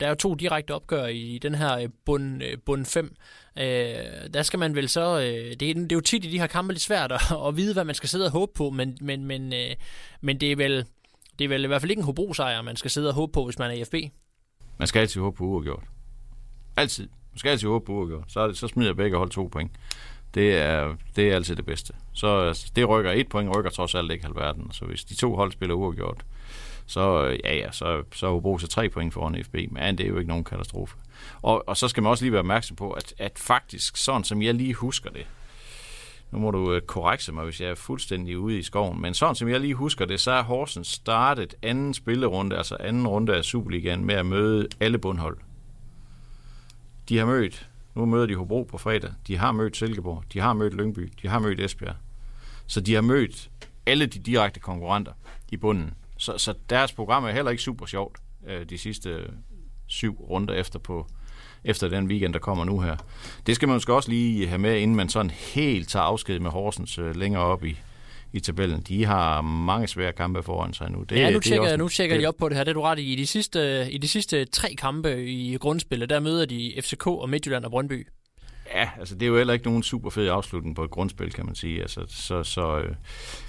der 0.00 0.06
er 0.06 0.08
jo 0.08 0.14
to 0.14 0.34
direkte 0.34 0.74
opgør 0.74 1.06
i 1.06 1.38
den 1.42 1.54
her 1.54 1.88
bund, 2.04 2.42
bund 2.66 2.86
5. 2.86 3.14
Øh, 3.58 4.34
der 4.34 4.42
skal 4.42 4.58
man 4.58 4.74
vel 4.74 4.88
så, 4.88 5.20
øh, 5.20 5.56
det 5.60 5.70
er, 5.70 5.74
det 5.74 5.92
er 5.92 5.96
jo 5.96 6.00
tit 6.00 6.24
i 6.24 6.30
de 6.30 6.38
her 6.38 6.46
kampe 6.46 6.72
lidt 6.72 6.82
svært 6.82 7.12
at, 7.12 7.20
at 7.46 7.56
vide, 7.56 7.72
hvad 7.72 7.84
man 7.84 7.94
skal 7.94 8.08
sidde 8.08 8.26
og 8.26 8.30
håbe 8.30 8.52
på, 8.54 8.70
men, 8.70 8.98
men, 9.00 9.24
men, 9.24 9.52
øh, 9.52 9.74
men 10.20 10.40
det 10.40 10.52
er 10.52 10.56
vel, 10.56 10.84
det 11.38 11.44
er 11.44 11.48
vel 11.48 11.64
i 11.64 11.66
hvert 11.66 11.80
fald 11.80 11.90
ikke 11.90 12.00
en 12.00 12.04
Hobro-sejr, 12.04 12.62
man 12.62 12.76
skal 12.76 12.90
sidde 12.90 13.08
og 13.08 13.14
håbe 13.14 13.32
på, 13.32 13.44
hvis 13.44 13.58
man 13.58 13.70
er 13.70 13.74
i 13.74 13.84
FB. 13.84 13.94
Man 14.78 14.88
skal 14.88 15.00
altid 15.00 15.20
håbe 15.20 15.36
på 15.36 15.44
uafgjort. 15.44 15.82
Altid. 16.76 17.08
Man 17.32 17.38
skal 17.38 17.50
altid 17.50 17.68
håbe 17.68 17.86
på 17.86 17.92
uafgjort. 17.92 18.24
Så, 18.28 18.52
så 18.52 18.68
smider 18.68 18.94
begge 18.94 19.16
hold 19.16 19.30
to 19.30 19.48
point. 19.52 19.72
Det 20.34 20.56
er, 20.56 20.96
det 21.16 21.30
er 21.30 21.34
altid 21.34 21.56
det 21.56 21.66
bedste. 21.66 21.92
Så 22.12 22.38
altså, 22.38 22.72
det 22.76 22.88
rykker 22.88 23.10
et 23.10 23.28
point, 23.28 23.56
rykker 23.56 23.70
trods 23.70 23.94
alt 23.94 24.12
ikke 24.12 24.24
halvverden. 24.24 24.72
Så 24.72 24.84
hvis 24.84 25.04
de 25.04 25.14
to 25.14 25.36
hold 25.36 25.52
spiller 25.52 25.74
uafgjort, 25.74 26.24
så, 26.90 27.26
øh, 27.26 27.38
ja, 27.44 27.56
ja, 27.56 27.72
så, 27.72 28.02
så 28.14 28.26
er 28.26 28.30
Hobro 28.30 28.58
så 28.58 28.68
tre 28.68 28.88
point 28.88 29.14
foran 29.14 29.44
FB, 29.44 29.54
men 29.70 29.98
det 29.98 30.04
er 30.04 30.08
jo 30.08 30.18
ikke 30.18 30.28
nogen 30.28 30.44
katastrofe. 30.44 30.96
Og, 31.42 31.68
og 31.68 31.76
så 31.76 31.88
skal 31.88 32.02
man 32.02 32.10
også 32.10 32.24
lige 32.24 32.32
være 32.32 32.40
opmærksom 32.40 32.76
på, 32.76 32.90
at, 32.90 33.14
at 33.18 33.38
faktisk, 33.38 33.96
sådan 33.96 34.24
som 34.24 34.42
jeg 34.42 34.54
lige 34.54 34.74
husker 34.74 35.10
det, 35.10 35.26
nu 36.30 36.38
må 36.38 36.50
du 36.50 36.72
øh, 36.72 36.80
korrekse 36.80 37.32
mig, 37.32 37.44
hvis 37.44 37.60
jeg 37.60 37.70
er 37.70 37.74
fuldstændig 37.74 38.38
ude 38.38 38.58
i 38.58 38.62
skoven, 38.62 39.00
men 39.00 39.14
sådan 39.14 39.34
som 39.34 39.48
jeg 39.48 39.60
lige 39.60 39.74
husker 39.74 40.04
det, 40.04 40.20
så 40.20 40.30
er 40.30 40.42
Horsens 40.42 40.88
startet 40.88 41.54
anden 41.62 41.94
spillerunde, 41.94 42.56
altså 42.56 42.76
anden 42.80 43.06
runde 43.06 43.36
af 43.36 43.44
Superligaen, 43.44 44.04
med 44.04 44.14
at 44.14 44.26
møde 44.26 44.68
alle 44.80 44.98
bundhold. 44.98 45.38
De 47.08 47.18
har 47.18 47.26
mødt, 47.26 47.68
nu 47.94 48.04
møder 48.04 48.26
de 48.26 48.36
Hobro 48.36 48.62
på 48.62 48.78
fredag, 48.78 49.10
de 49.26 49.36
har 49.36 49.52
mødt 49.52 49.76
Silkeborg, 49.76 50.24
de 50.32 50.40
har 50.40 50.52
mødt 50.52 50.74
Lyngby, 50.74 51.12
de 51.22 51.28
har 51.28 51.38
mødt 51.38 51.60
Esbjerg. 51.60 51.96
Så 52.66 52.80
de 52.80 52.94
har 52.94 53.02
mødt 53.02 53.50
alle 53.86 54.06
de 54.06 54.18
direkte 54.18 54.60
konkurrenter 54.60 55.12
i 55.52 55.56
bunden. 55.56 55.94
Så, 56.20 56.38
så 56.38 56.54
deres 56.70 56.92
program 56.92 57.24
er 57.24 57.30
heller 57.30 57.50
ikke 57.50 57.62
super 57.62 57.86
sjovt 57.86 58.18
øh, 58.48 58.66
de 58.70 58.78
sidste 58.78 59.30
syv 59.86 60.20
runder 60.20 60.54
efter 60.54 60.78
på 60.78 61.06
efter 61.64 61.88
den 61.88 62.06
weekend, 62.06 62.32
der 62.32 62.38
kommer 62.38 62.64
nu 62.64 62.80
her. 62.80 62.96
Det 63.46 63.56
skal 63.56 63.68
man 63.68 63.74
måske 63.74 63.94
også 63.94 64.10
lige 64.10 64.46
have 64.46 64.58
med, 64.58 64.76
inden 64.78 64.96
man 64.96 65.08
sådan 65.08 65.30
helt 65.30 65.88
tager 65.88 66.04
afsked 66.04 66.38
med 66.38 66.50
Horsens 66.50 66.98
øh, 66.98 67.16
længere 67.16 67.42
op 67.42 67.64
i, 67.64 67.76
i 68.32 68.40
tabellen. 68.40 68.80
De 68.80 69.04
har 69.04 69.40
mange 69.40 69.88
svære 69.88 70.12
kampe 70.12 70.42
foran 70.42 70.72
sig 70.72 70.90
nu. 70.90 71.02
Det, 71.02 71.16
ja, 71.16 71.30
nu 71.30 71.36
det 71.36 71.44
tjekker, 71.44 71.62
også, 71.62 71.76
nu 71.76 71.88
tjekker 71.88 72.16
det, 72.16 72.22
de 72.22 72.28
op 72.28 72.34
på 72.38 72.48
det 72.48 72.56
her. 72.56 72.64
Det 72.64 72.70
er 72.70 72.74
du 72.74 72.82
ret 72.82 72.98
i. 72.98 73.12
I 73.12 73.16
de 73.16 73.26
sidste, 73.26 73.90
i 73.90 73.98
de 73.98 74.08
sidste 74.08 74.44
tre 74.44 74.74
kampe 74.78 75.24
i 75.26 75.56
grundspillet, 75.56 76.10
der 76.10 76.20
møder 76.20 76.46
de 76.46 76.74
FCK 76.82 77.06
og 77.06 77.28
Midtjylland 77.30 77.64
og 77.64 77.70
Brøndby. 77.70 78.06
Ja, 78.74 78.90
altså 78.98 79.14
det 79.14 79.22
er 79.22 79.26
jo 79.26 79.36
heller 79.36 79.52
ikke 79.52 79.66
nogen 79.66 79.82
super 79.82 80.10
fed 80.10 80.28
afslutning 80.28 80.76
på 80.76 80.84
et 80.84 80.90
grundspil, 80.90 81.32
kan 81.32 81.46
man 81.46 81.54
sige. 81.54 81.80
Altså, 81.80 82.04
så, 82.08 82.42
så, 82.42 82.78
øh. 82.78 82.94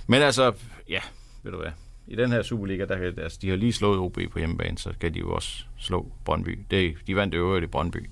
Men 0.07 0.21
altså, 0.21 0.53
ja, 0.89 0.99
ved 1.43 1.51
du 1.51 1.57
hvad. 1.57 1.71
I 2.11 2.15
den 2.15 2.31
her 2.31 2.41
Superliga, 2.41 2.85
der, 2.85 2.95
altså, 3.23 3.39
de 3.41 3.49
har 3.49 3.55
lige 3.55 3.73
slået 3.73 3.99
OB 3.99 4.17
på 4.31 4.39
hjemmebane, 4.39 4.77
så 4.77 4.93
kan 4.99 5.13
de 5.13 5.19
jo 5.19 5.33
også 5.33 5.63
slå 5.77 6.11
Brøndby. 6.25 6.59
Det, 6.71 6.95
de 7.07 7.15
vandt 7.15 7.35
øvrigt 7.35 7.63
i 7.63 7.67
Brøndby. 7.67 8.09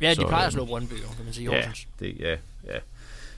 Ja, 0.00 0.10
de 0.10 0.14
så, 0.14 0.26
plejer 0.26 0.46
at 0.46 0.52
slå 0.52 0.64
Brøndby, 0.64 0.92
kan 0.92 1.24
man 1.24 1.32
sige. 1.32 1.52
Ja, 1.52 1.70
det, 2.00 2.16
ja, 2.18 2.30
ja. 2.64 2.78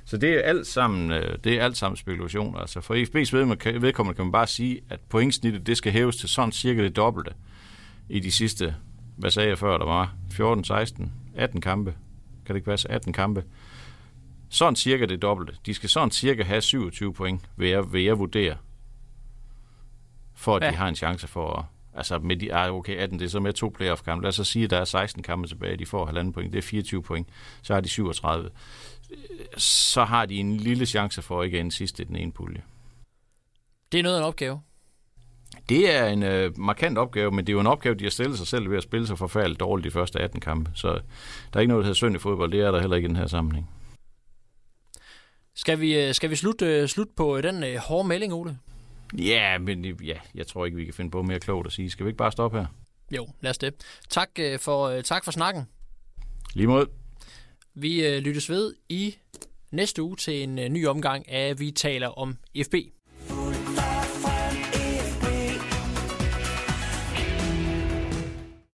Så 0.04 0.16
det 0.16 0.30
er 0.30 0.40
alt 0.40 0.66
sammen, 0.66 1.10
øh, 1.10 1.38
det 1.44 1.60
er 1.60 1.64
alt 1.64 1.76
sammen 1.76 1.96
spekulationer. 1.96 2.58
Altså 2.58 2.80
for 2.80 2.94
IFB's 2.94 3.36
vedkommende 3.80 4.16
kan 4.16 4.24
man 4.24 4.32
bare 4.32 4.46
sige, 4.46 4.80
at 4.90 5.00
pointsnittet 5.08 5.66
det 5.66 5.76
skal 5.76 5.92
hæves 5.92 6.16
til 6.16 6.28
sådan 6.28 6.52
cirka 6.52 6.82
det 6.82 6.96
dobbelte 6.96 7.32
i 8.08 8.20
de 8.20 8.30
sidste, 8.30 8.74
hvad 9.16 9.30
sagde 9.30 9.48
jeg 9.48 9.58
før, 9.58 9.78
der 9.78 9.86
var 9.86 10.14
14, 10.30 10.64
16, 10.64 11.12
18 11.36 11.60
kampe. 11.60 11.94
Kan 12.46 12.54
det 12.54 12.58
ikke 12.58 12.70
passe? 12.70 12.90
18 12.90 13.12
kampe. 13.12 13.44
Sådan 14.48 14.76
cirka 14.76 15.06
det 15.06 15.22
dobbelte. 15.22 15.52
De 15.66 15.74
skal 15.74 15.88
sådan 15.88 16.10
cirka 16.10 16.42
have 16.42 16.60
27 16.60 17.14
point, 17.14 17.40
vil 17.56 17.68
jeg, 17.68 17.92
vil 17.92 18.02
jeg 18.02 18.18
vurdere, 18.18 18.56
for 20.40 20.56
at 20.56 20.62
ja. 20.62 20.70
de 20.70 20.76
har 20.76 20.88
en 20.88 20.96
chance 20.96 21.28
for 21.28 21.58
at 21.58 21.64
Altså 21.94 22.18
med 22.18 22.36
de, 22.36 22.54
ah, 22.54 22.74
okay, 22.74 22.96
18, 22.96 23.18
det 23.18 23.24
er 23.24 23.28
så 23.28 23.40
med 23.40 23.52
to 23.52 23.68
playoff 23.68 24.02
kampe. 24.02 24.22
Lad 24.22 24.28
os 24.28 24.34
så 24.34 24.44
sige, 24.44 24.64
at 24.64 24.70
der 24.70 24.76
er 24.80 24.84
16 24.84 25.22
kampe 25.22 25.48
tilbage, 25.48 25.76
de 25.76 25.86
får 25.86 26.06
halvanden 26.06 26.32
point, 26.32 26.52
det 26.52 26.58
er 26.58 26.62
24 26.62 27.02
point. 27.02 27.28
Så 27.62 27.74
har 27.74 27.80
de 27.80 27.88
37. 27.88 28.50
Så 29.56 30.04
har 30.04 30.26
de 30.26 30.34
en 30.34 30.56
lille 30.56 30.86
chance 30.86 31.22
for 31.22 31.40
at 31.40 31.46
ikke 31.46 31.60
ende 31.60 31.72
sidst 31.72 32.00
i 32.00 32.04
den 32.04 32.16
ene 32.16 32.32
pulje. 32.32 32.62
Det 33.92 33.98
er 33.98 34.02
noget 34.02 34.16
af 34.16 34.20
en 34.20 34.26
opgave. 34.26 34.60
Det 35.68 35.94
er 35.94 36.06
en 36.06 36.22
øh, 36.22 36.58
markant 36.58 36.98
opgave, 36.98 37.30
men 37.30 37.46
det 37.46 37.48
er 37.48 37.54
jo 37.54 37.60
en 37.60 37.66
opgave, 37.66 37.94
de 37.94 38.04
har 38.04 38.10
stillet 38.10 38.38
sig 38.38 38.46
selv 38.46 38.70
ved 38.70 38.76
at 38.76 38.82
spille 38.82 39.06
sig 39.06 39.18
forfærdeligt 39.18 39.60
dårligt 39.60 39.84
de 39.84 39.90
første 39.90 40.20
18 40.20 40.40
kampe. 40.40 40.70
Så 40.74 40.88
der 40.88 41.00
er 41.54 41.60
ikke 41.60 41.68
noget, 41.68 41.82
der 41.82 41.86
hedder 41.86 41.94
synd 41.94 42.16
i 42.16 42.18
fodbold. 42.18 42.52
Det 42.52 42.60
er 42.60 42.70
der 42.70 42.80
heller 42.80 42.96
ikke 42.96 43.06
i 43.06 43.08
den 43.08 43.16
her 43.16 43.26
sammenhæng. 43.26 43.70
Skal 45.54 45.80
vi, 45.80 45.98
øh, 45.98 46.14
skal 46.14 46.30
vi 46.30 46.36
slutte, 46.36 46.66
øh, 46.66 46.88
slutte 46.88 47.12
på 47.16 47.40
den 47.40 47.64
øh, 47.64 47.76
hårde 47.76 48.08
melding, 48.08 48.32
Ole? 48.32 48.58
Ja, 49.18 49.58
men 49.58 49.84
ja, 49.84 50.18
jeg 50.34 50.46
tror 50.46 50.64
ikke, 50.64 50.76
vi 50.76 50.84
kan 50.84 50.94
finde 50.94 51.10
på 51.10 51.22
mere 51.22 51.40
klogt 51.40 51.66
at 51.66 51.72
sige. 51.72 51.90
Skal 51.90 52.06
vi 52.06 52.08
ikke 52.08 52.18
bare 52.18 52.32
stoppe 52.32 52.58
her? 52.58 52.66
Jo, 53.16 53.28
lad 53.40 53.50
os 53.50 53.58
det. 53.58 53.74
Tak 54.08 54.30
for, 54.58 55.00
tak 55.00 55.24
for 55.24 55.30
snakken. 55.30 55.64
Lige 56.54 56.66
mod. 56.66 56.86
Vi 57.74 58.18
lyttes 58.18 58.50
ved 58.50 58.74
i 58.88 59.16
næste 59.70 60.02
uge 60.02 60.16
til 60.16 60.42
en 60.42 60.72
ny 60.72 60.86
omgang 60.86 61.28
af 61.28 61.58
Vi 61.58 61.70
taler 61.70 62.08
om 62.08 62.36
FB. 62.64 62.74